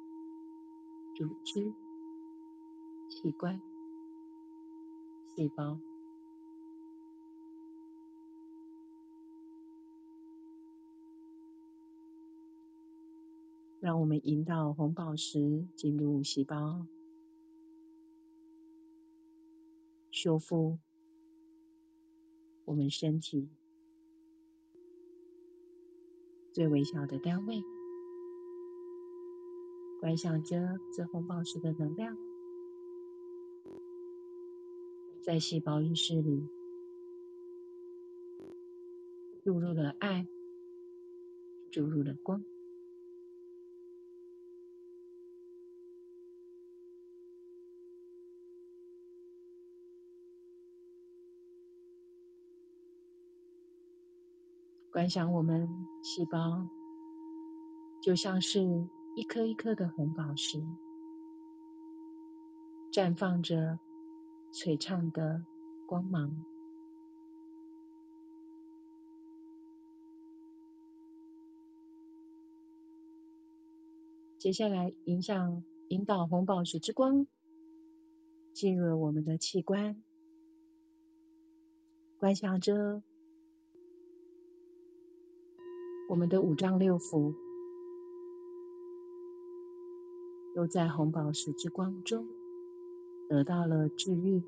[1.17, 1.73] 组织、
[3.09, 3.61] 器官、
[5.36, 5.78] 细胞，
[13.82, 16.88] 让我们引导红宝石进入细胞。
[20.16, 20.80] 修复
[22.63, 23.49] 我们身体
[26.53, 27.61] 最微小的单位，
[29.99, 32.16] 观想着这红宝石的能量，
[35.22, 36.47] 在细胞意识里
[39.43, 40.26] 注入了爱，
[41.72, 42.41] 注入了光。
[54.96, 55.68] 观想我们
[56.04, 56.70] 细胞
[58.02, 58.62] 就像是
[59.18, 60.66] 一颗一颗的红宝石，
[62.93, 63.78] 绽放着
[64.54, 65.43] 璀璨的
[65.86, 66.46] 光芒。
[74.38, 77.28] 接下来，影响引导红宝石之光
[78.54, 80.02] 进入了我们的器官，
[82.18, 83.04] 观想着。
[86.08, 87.34] 我们的五脏六腑
[90.53, 92.28] 都在红宝石之光中
[93.28, 94.41] 得到了治愈。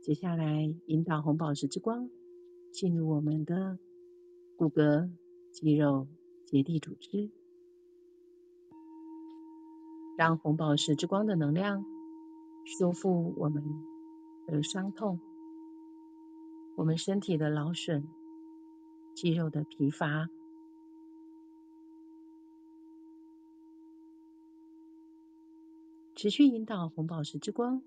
[0.00, 2.08] 接下来，引导红宝石之光
[2.72, 3.78] 进入我们的
[4.56, 5.10] 骨骼、
[5.52, 6.08] 肌肉、
[6.46, 7.37] 结缔组织。
[10.18, 11.84] 让红宝石之光的能量
[12.64, 13.62] 修复我们
[14.48, 15.20] 的伤痛，
[16.74, 18.08] 我们身体的劳损，
[19.14, 20.28] 肌肉的疲乏，
[26.16, 27.80] 持续引导红宝石之光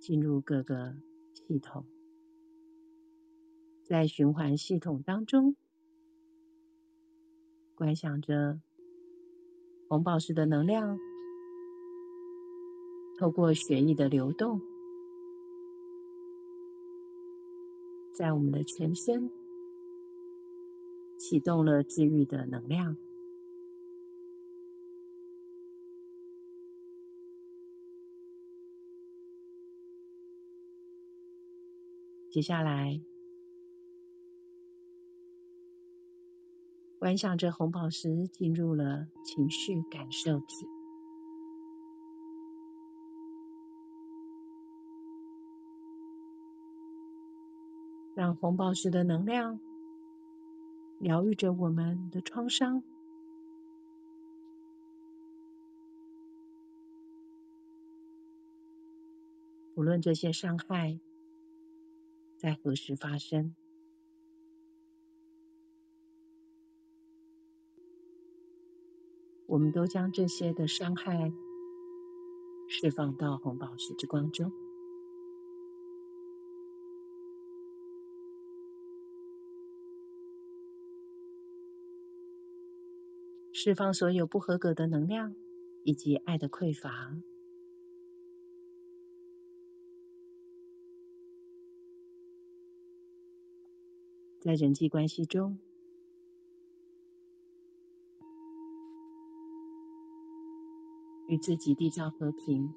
[0.00, 0.96] 进入各个
[1.32, 1.84] 系统，
[3.84, 5.54] 在循环系统当中，
[7.76, 8.60] 观想着
[9.88, 10.98] 红宝石的能量。
[13.18, 14.60] 透过血液的流动，
[18.12, 19.30] 在我们的全身
[21.18, 22.96] 启动了治愈的能量。
[32.28, 33.00] 接下来，
[36.98, 40.81] 观想着红宝石进入了情绪感受体。
[48.22, 49.58] 让红宝石的能量
[51.00, 52.84] 疗愈着我们的创伤，
[59.74, 61.00] 无论这些伤害
[62.36, 63.56] 在何时发生，
[69.46, 71.32] 我们都将这些的伤害
[72.68, 74.61] 释放到红宝石之光中。
[83.64, 85.36] 释放所有不合格的能量
[85.84, 87.16] 以及爱的匮乏，
[94.40, 95.60] 在人际关系中，
[101.28, 102.74] 与自己缔造和平。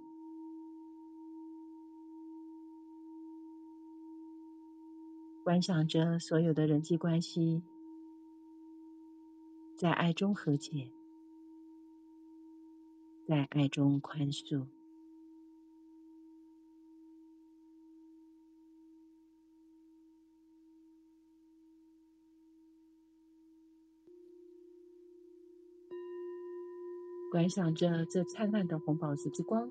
[5.43, 7.63] 观想着所有的人际关系
[9.77, 10.89] 在爱中和解，
[13.27, 14.65] 在爱中宽恕。
[27.31, 29.69] 观想着这灿烂的红宝石之光，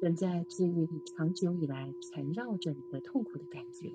[0.00, 3.92] 正在治愈你长久以来缠绕着你的痛苦的感觉。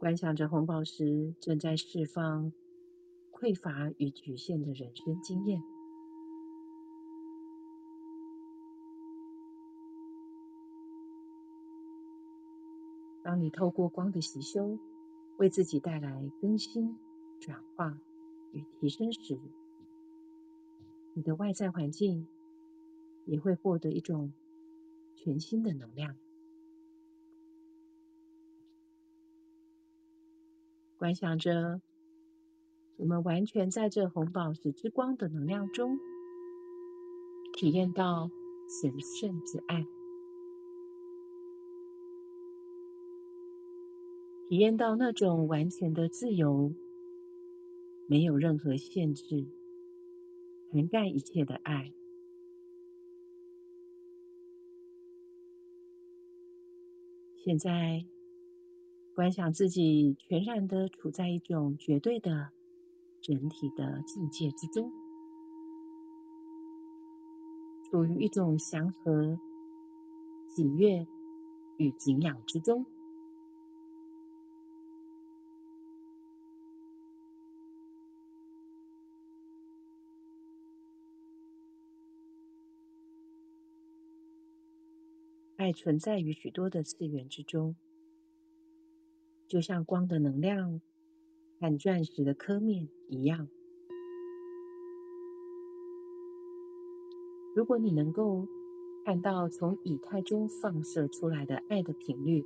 [0.00, 2.54] 观想着红宝石正在释放
[3.30, 5.62] 匮乏与局限的人生经验。
[13.22, 14.78] 当你透过光的习修，
[15.36, 16.96] 为自己带来更新、
[17.38, 18.00] 转化
[18.52, 19.38] 与提升时，
[21.12, 22.26] 你的外在环境
[23.26, 24.32] 也会获得一种
[25.14, 26.16] 全新的能量。
[31.00, 31.80] 观想着，
[32.98, 35.98] 我们完全在这红宝石之光的能量中，
[37.54, 38.30] 体验到
[38.68, 39.86] 神圣之爱。
[44.50, 46.74] 体验到那种完全的自由，
[48.06, 49.46] 没有任何限制，
[50.70, 51.94] 涵盖一切的爱。
[57.42, 58.04] 现在，
[59.20, 62.52] 观想自己全然的处在一种绝对的
[63.20, 64.90] 整体的境界之中，
[67.90, 69.38] 处于一种祥和、
[70.48, 71.06] 喜悦
[71.76, 72.86] 与景仰之中。
[85.58, 87.76] 爱存在于许多的次元之中，
[89.50, 90.80] 就像光的能量
[91.58, 93.48] 和钻石的刻面一样。
[97.56, 98.46] 如果你能够
[99.04, 102.44] 看到从以太中放射出来的爱的频率，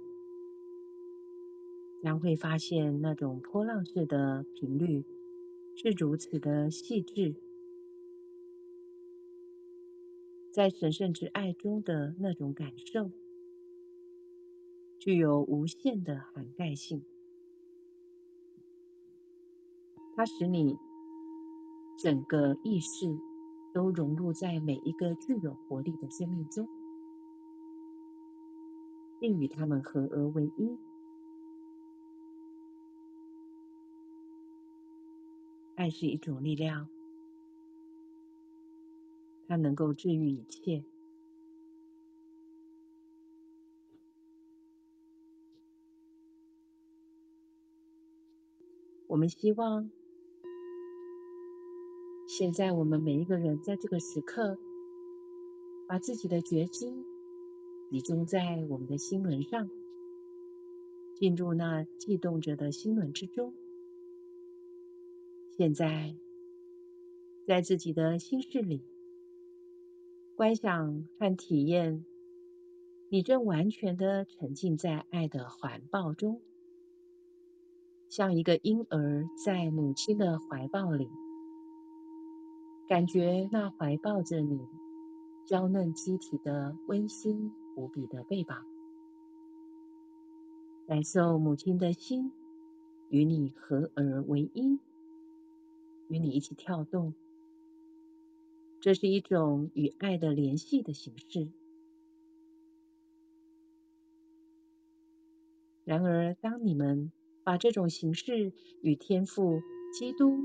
[2.02, 5.04] 将会发现那种波浪式的频率
[5.76, 7.34] 是如此的细致。
[10.52, 13.10] 在神圣之爱中的那种感受，
[15.04, 17.04] 具有无限的涵盖性。
[20.16, 20.78] 它使你
[21.98, 23.14] 整个意识
[23.74, 26.66] 都融入在每一个具有活力的生命中，
[29.20, 30.78] 并与他们合而为一。
[35.74, 36.88] 爱是一种力量。
[39.46, 40.82] 它能够治愈一切。
[49.14, 49.92] 我们希望，
[52.26, 54.58] 现在我们每一个人在这个时刻，
[55.86, 56.92] 把自己的觉知
[57.92, 59.70] 集中在我们的心轮上，
[61.14, 63.54] 进入那悸动着的心轮之中。
[65.56, 66.16] 现在，
[67.46, 68.82] 在自己的心室里。
[70.34, 72.04] 观想和体验，
[73.10, 76.40] 你正完全的沉浸在爱的怀抱中，
[78.14, 81.10] 像一个婴儿在母亲的怀抱里，
[82.86, 84.68] 感觉那怀抱着你
[85.44, 88.64] 娇嫩肌体的温馨无比的背膀，
[90.86, 92.30] 感受母亲的心
[93.08, 94.78] 与你合而为一，
[96.06, 97.14] 与你一起跳动。
[98.78, 101.48] 这是一种与爱的联系的形式。
[105.82, 107.10] 然而，当你们
[107.44, 109.60] 把这种形式与天父、
[109.92, 110.38] 基督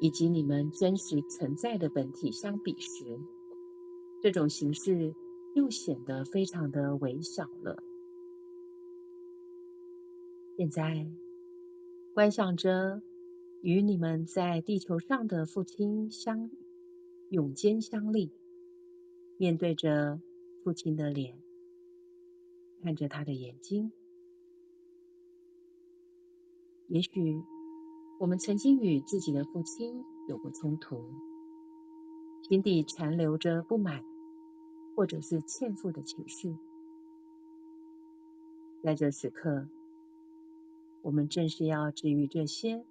[0.00, 3.20] 以及你们真实存在的本体相比时，
[4.22, 5.14] 这种形式
[5.54, 7.82] 又显得非常的微小了。
[10.56, 11.10] 现在，
[12.14, 13.02] 观想着
[13.60, 16.50] 与你们在地球上的父亲相遇。
[17.30, 18.30] 拥肩相立，
[19.38, 20.20] 面对着
[20.62, 21.42] 父亲的脸，
[22.80, 23.90] 看着他的眼睛。
[26.94, 27.42] 也许
[28.20, 31.04] 我们曾经与自己的父亲有过冲突，
[32.48, 34.04] 心底残留着不满，
[34.94, 36.56] 或者是欠负的情绪。
[38.84, 39.66] 在这时刻，
[41.02, 42.84] 我们正是要治愈这些。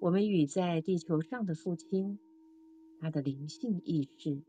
[0.00, 2.18] 我们与在地球上的父亲，
[2.98, 4.42] 他的灵性意识，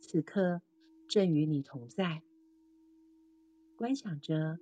[0.00, 0.60] 此刻
[1.06, 2.20] 正与你同在。
[3.76, 4.58] 观想着，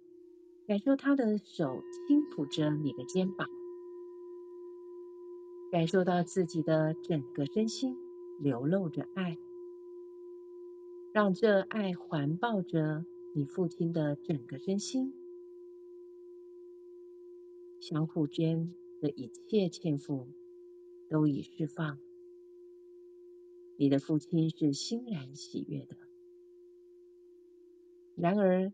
[0.70, 3.50] 感受他的手轻抚着你的肩膀，
[5.72, 7.96] 感受到自己的整个身心
[8.38, 9.36] 流露着爱，
[11.12, 15.12] 让这爱环抱着你父亲的整个身心，
[17.80, 20.28] 相互间的一切欠负
[21.08, 21.98] 都已释放。
[23.76, 25.96] 你的父亲是欣然喜悦的。
[28.14, 28.72] 然而，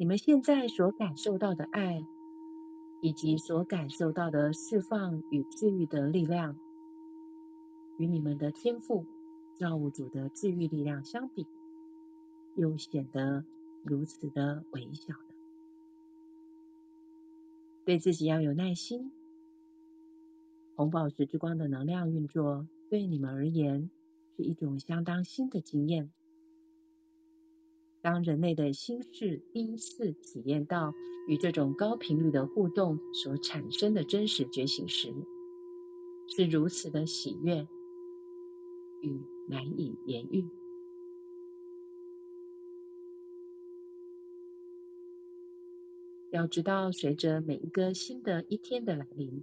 [0.00, 2.02] 你们现在所感受到的爱，
[3.02, 6.56] 以及所感受到的释放与治愈的力量，
[7.98, 9.04] 与你们的天赋
[9.58, 11.46] 造物主的治愈力量相比，
[12.56, 13.44] 又显得
[13.82, 15.12] 如此的微小。
[17.84, 19.12] 对自己要有耐心。
[20.76, 23.90] 红宝石之光的能量运作，对你们而言
[24.34, 26.10] 是一种相当新的经验。
[28.02, 30.94] 当人类的心智第一次体验到
[31.28, 35.12] 与这种高频率的互动所产生的真实觉醒时，
[36.28, 37.68] 是如此的喜悦
[39.02, 40.46] 与难以言喻。
[46.30, 49.42] 要知道，随着每一个新的一天的来临，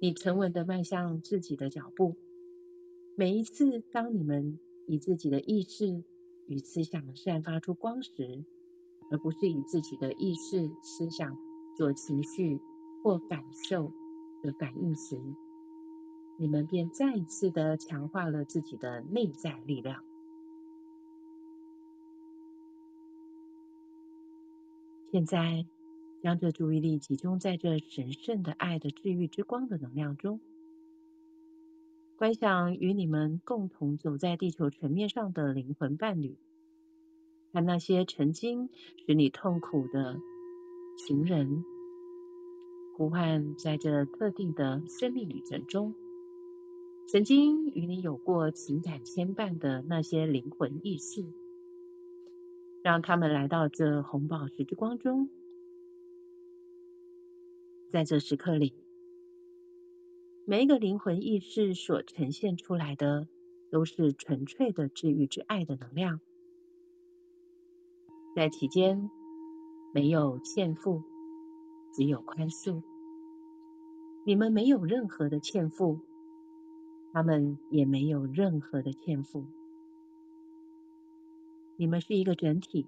[0.00, 2.16] 你沉稳地迈向自己的脚步。
[3.14, 6.02] 每一次，当你们以自己的意识
[6.46, 8.44] 与思想散发出光时，
[9.10, 11.36] 而不是以自己的意识、思想
[11.76, 12.60] 做情绪
[13.02, 13.92] 或感受
[14.42, 15.20] 的感应时，
[16.36, 20.02] 你们便再一次地强化了自己的内在力量。
[25.10, 25.66] 现在。
[26.22, 30.38] 将这注意力集中在这神圣的爱的治愈之光的能量中，
[32.22, 36.36] 观想与你们共同走在地球层面上的灵魂伴侣，
[37.52, 38.70] 和那些曾经
[39.04, 40.20] 使你痛苦的
[40.96, 41.64] 情人，
[42.96, 45.96] 呼唤在这特定的生命旅程中，
[47.08, 51.24] 曾经与你有过情感牵绊的那些灵魂意识，
[52.84, 55.28] 让他们来到这红宝石之光中。
[57.90, 58.74] 在这时刻里，
[60.44, 63.28] 每一个灵魂意识所呈现出来的，
[63.70, 66.20] 都是纯粹的治愈之爱的能量。
[68.34, 69.08] 在其间，
[69.94, 71.02] 没有欠负，
[71.92, 72.82] 只有宽恕。
[74.24, 76.00] 你们没有任何的欠负，
[77.12, 79.46] 他们也没有任何的欠负。
[81.76, 82.86] 你们是一个整体，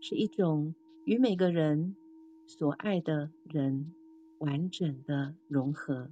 [0.00, 0.74] 是一种
[1.04, 1.96] 与每个人。
[2.44, 3.92] 所爱的人
[4.38, 6.10] 完整的融合，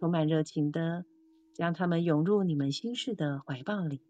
[0.00, 1.04] 充满热情的
[1.52, 4.00] 将他们涌入你们心事的怀抱里。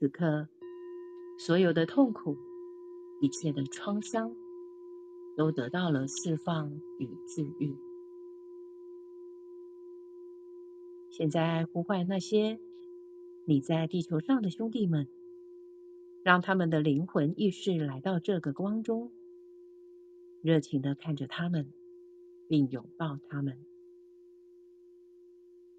[0.00, 0.48] 此刻，
[1.38, 2.36] 所有的痛苦、
[3.20, 4.34] 一切的创伤，
[5.36, 7.76] 都得到了释放与治愈。
[11.10, 12.58] 现在呼唤那些
[13.44, 15.06] 你在地球上的兄弟们。
[16.24, 19.12] 让他们的灵魂意识来到这个光中，
[20.42, 21.72] 热情地看着他们，
[22.48, 23.56] 并拥抱他们。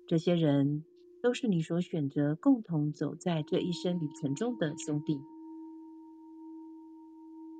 [0.10, 0.84] 这些人
[1.22, 5.22] 都是你所选择共同走在这一生旅程中的兄弟。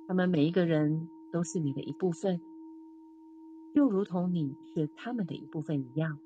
[0.08, 2.40] 他们每一个人都是你的一部分，
[3.72, 6.18] 就如同你是他们的一部分一样。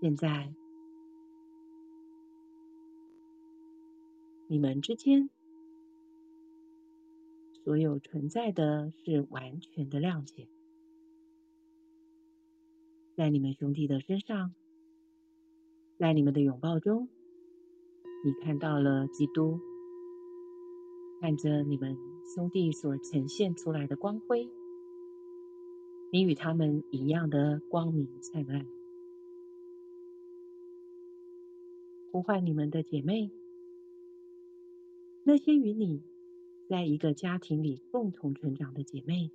[0.00, 0.54] 现在。
[4.46, 5.28] 你们之间
[7.64, 10.46] 所有存在的是完全的谅解，
[13.14, 14.54] 在你们兄弟的身上，
[15.98, 17.10] 在你们的拥抱中，
[18.24, 19.60] 你看到了基督，
[21.20, 21.96] 看着你们
[22.34, 24.48] 兄弟所呈现出来的光辉，
[26.10, 28.66] 你与他们一样的光明灿烂，
[32.10, 33.30] 呼唤你们的姐妹。
[35.24, 36.02] 那些与你
[36.68, 39.30] 在一个家庭里共同成长的姐妹，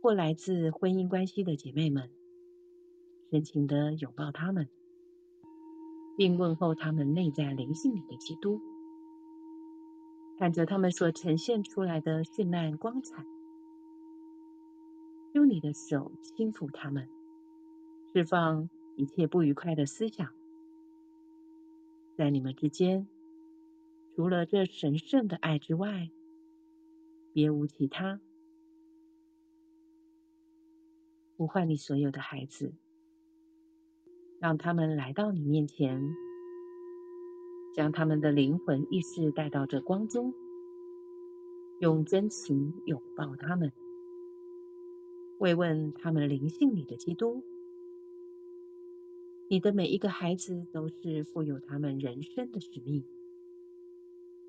[0.00, 2.10] 或来自婚姻关系的姐妹们，
[3.34, 4.68] 深情地拥抱他们，
[6.16, 8.60] 并问候他们内在灵性里的基督，
[10.38, 13.26] 看着他们所呈现出来的绚烂光彩，
[15.32, 17.08] 用你的手轻抚他们，
[18.12, 20.32] 释放一切不愉快的思想，
[22.16, 23.08] 在你们之间，
[24.14, 26.08] 除了这神圣的爱之外，
[27.32, 28.20] 别无其他。
[31.36, 32.72] 呼唤你所有的孩子，
[34.44, 36.14] 让他们来到你面前，
[37.72, 40.34] 将他们的灵魂意识带到这光中，
[41.80, 43.72] 用真情拥抱他们，
[45.38, 47.42] 慰问他们灵性里的基督。
[49.48, 53.02] 你的每一个孩子都是负有他们人生的使命，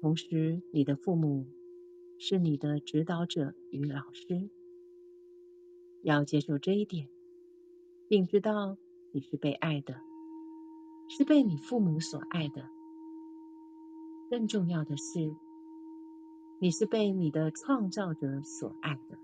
[0.02, 1.46] 同时，你的父母
[2.18, 4.50] 是你的指导者与老师。
[6.02, 7.08] 要接受这一点，
[8.10, 8.78] 并知道
[9.16, 10.02] 你是被爱的，
[11.08, 12.68] 是被你父母所爱的。
[14.30, 15.34] 更重要的是，
[16.60, 19.18] 你是被你的创造者所爱的。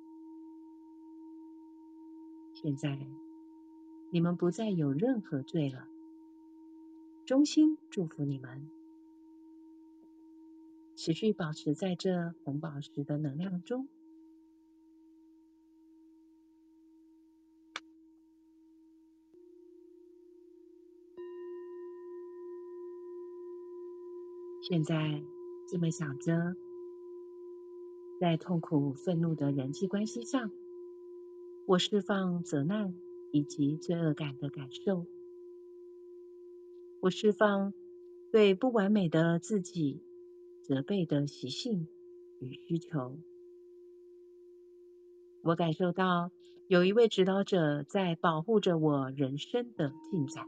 [2.53, 3.05] 现在，
[4.11, 5.89] 你们不再有任何罪了。
[7.25, 8.69] 衷心祝福你们，
[10.95, 13.89] 持续保持在这红宝石的能量中。
[24.71, 25.21] 现在
[25.67, 26.55] 这么想着，
[28.21, 30.49] 在痛苦、愤怒的人际关系上，
[31.65, 32.95] 我释放责难
[33.33, 35.05] 以及罪恶感的感受。
[37.01, 37.73] 我释放
[38.31, 39.99] 对不完美的自己
[40.61, 41.85] 责备的习性
[42.39, 43.17] 与需求。
[45.41, 46.31] 我感受到
[46.69, 50.47] 有一位指导者在保护着我人生的进展。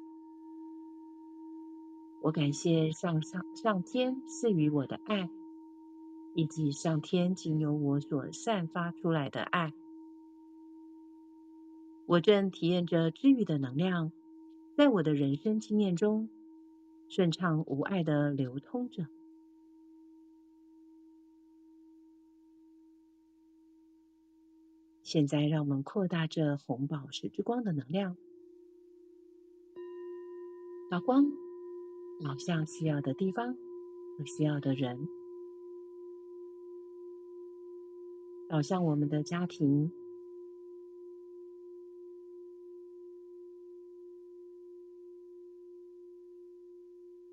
[2.23, 5.29] 我感谢上上上天赐予我的爱，
[6.33, 9.73] 以及上天经由我所散发出来的爱。
[12.05, 14.13] 我正体验着治愈的能量，
[14.77, 16.29] 在我的人生经验中
[17.09, 19.07] 顺畅无碍地流通着。
[25.01, 28.15] 现在，让我们扩大这红宝石之光的能量，
[30.89, 31.42] 导光。
[32.21, 33.55] 导向需要的地方
[34.17, 35.07] 和需要的人，
[38.47, 39.91] 导向我们的家庭，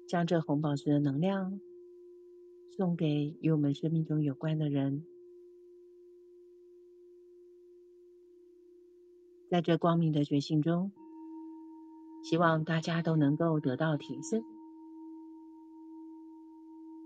[0.07, 1.61] 将这红宝石的能量
[2.77, 5.05] 送给与我们生命中有关的人，
[9.49, 10.91] 在这光明的觉醒中，
[12.25, 14.43] 希望大家都能够得到提升。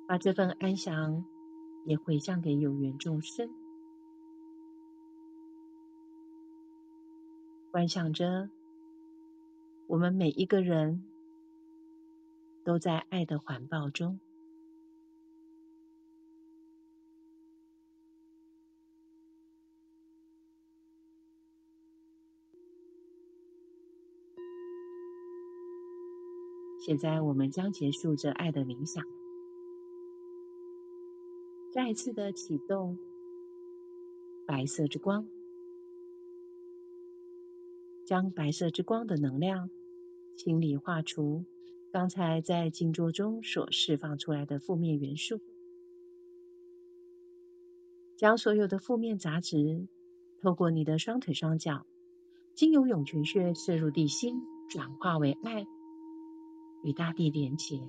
[0.07, 1.25] 把这份安详
[1.85, 3.49] 也回向给有缘众生，
[7.73, 8.51] 观想着
[9.87, 11.05] 我们每一个人
[12.65, 14.21] 都在爱的环抱中。
[26.79, 29.03] 现在，我们将结束这爱的冥想。
[31.75, 32.97] 再次的启动
[34.47, 35.27] 白色之光，
[38.07, 39.71] 将白色之光的能量
[40.37, 41.45] 清理化除
[41.91, 45.41] 刚才在静坐中所释放出来的负面元素，
[48.17, 49.89] 将所有的负面杂质
[50.41, 51.87] 透过你的双腿双脚，
[52.55, 54.41] 经由涌泉穴射入地心，
[54.71, 55.67] 转化为爱，
[56.85, 57.81] 与大地连结。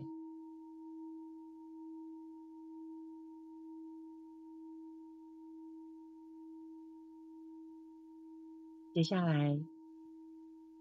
[8.96, 9.60] 接下来，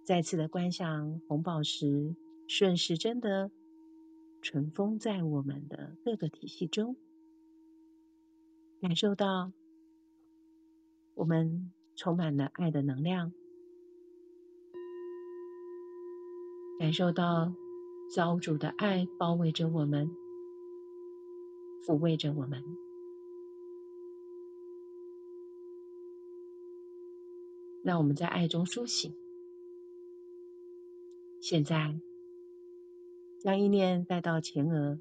[0.05, 2.15] 再次的观想红宝石
[2.47, 3.51] 顺时针的
[4.41, 6.95] 尘封在我们的各个体系中，
[8.81, 9.51] 感受到
[11.15, 13.32] 我们充满了爱的能量，
[16.78, 17.53] 感受到
[18.15, 20.09] 造物主的爱包围着我们，
[21.85, 22.84] 抚慰着我们。
[27.85, 29.15] 让我们在爱中苏醒。
[31.43, 32.01] 现在，
[33.40, 34.98] 将意念带到前额，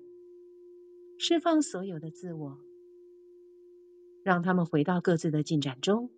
[1.18, 2.58] 释放所有的自我，
[4.22, 6.10] 让他们回到各自的进展中，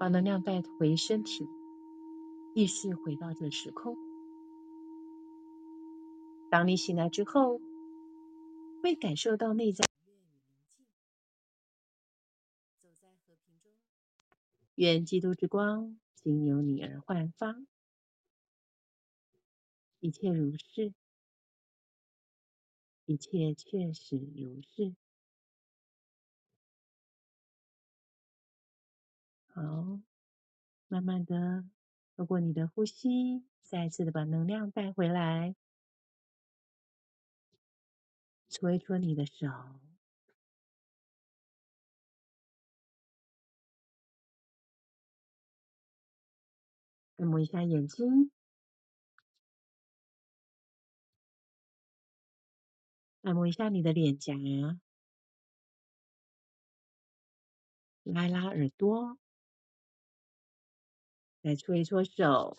[0.00, 1.46] 把能量带回身体，
[2.54, 3.96] 意识回到这时空。
[6.50, 7.60] 当你醒来之后，
[8.82, 9.84] 会感受到内在。
[14.74, 17.54] 愿基督之光心由你而焕发，
[20.00, 20.92] 一切如是，
[23.04, 24.96] 一切确实如是。
[29.46, 30.00] 好，
[30.88, 31.64] 慢慢的
[32.16, 35.54] 透过你的呼吸，再次的把能量带回来，
[38.48, 39.46] 搓一搓你的手，
[47.16, 48.30] 按摩一下眼睛，
[53.22, 54.34] 按摩一下你的脸颊，
[58.02, 59.18] 拉拉耳朵。
[61.40, 62.56] 再搓一搓手，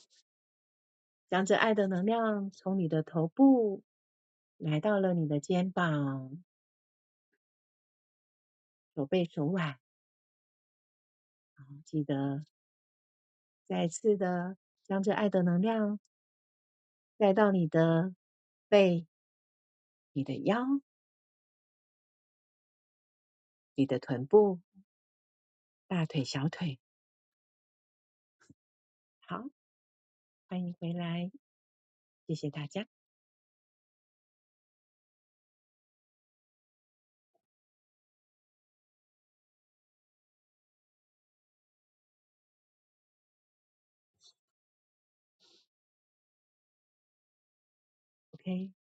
[1.27, 3.83] 将这爱的能量从你的头部
[4.57, 6.43] 来到了你的肩膀、
[8.93, 9.79] 手背、手腕。
[11.55, 12.45] 好，记得
[13.67, 15.99] 再次的将这爱的能量
[17.17, 18.13] 带到你的
[18.67, 19.07] 背、
[20.13, 20.63] 你的腰、
[23.73, 24.61] 你的臀部、
[25.87, 26.79] 大腿、小腿。
[29.19, 29.49] 好，
[30.47, 31.31] 欢迎回来，
[32.27, 32.94] 谢谢大家。
[48.45, 48.74] okay.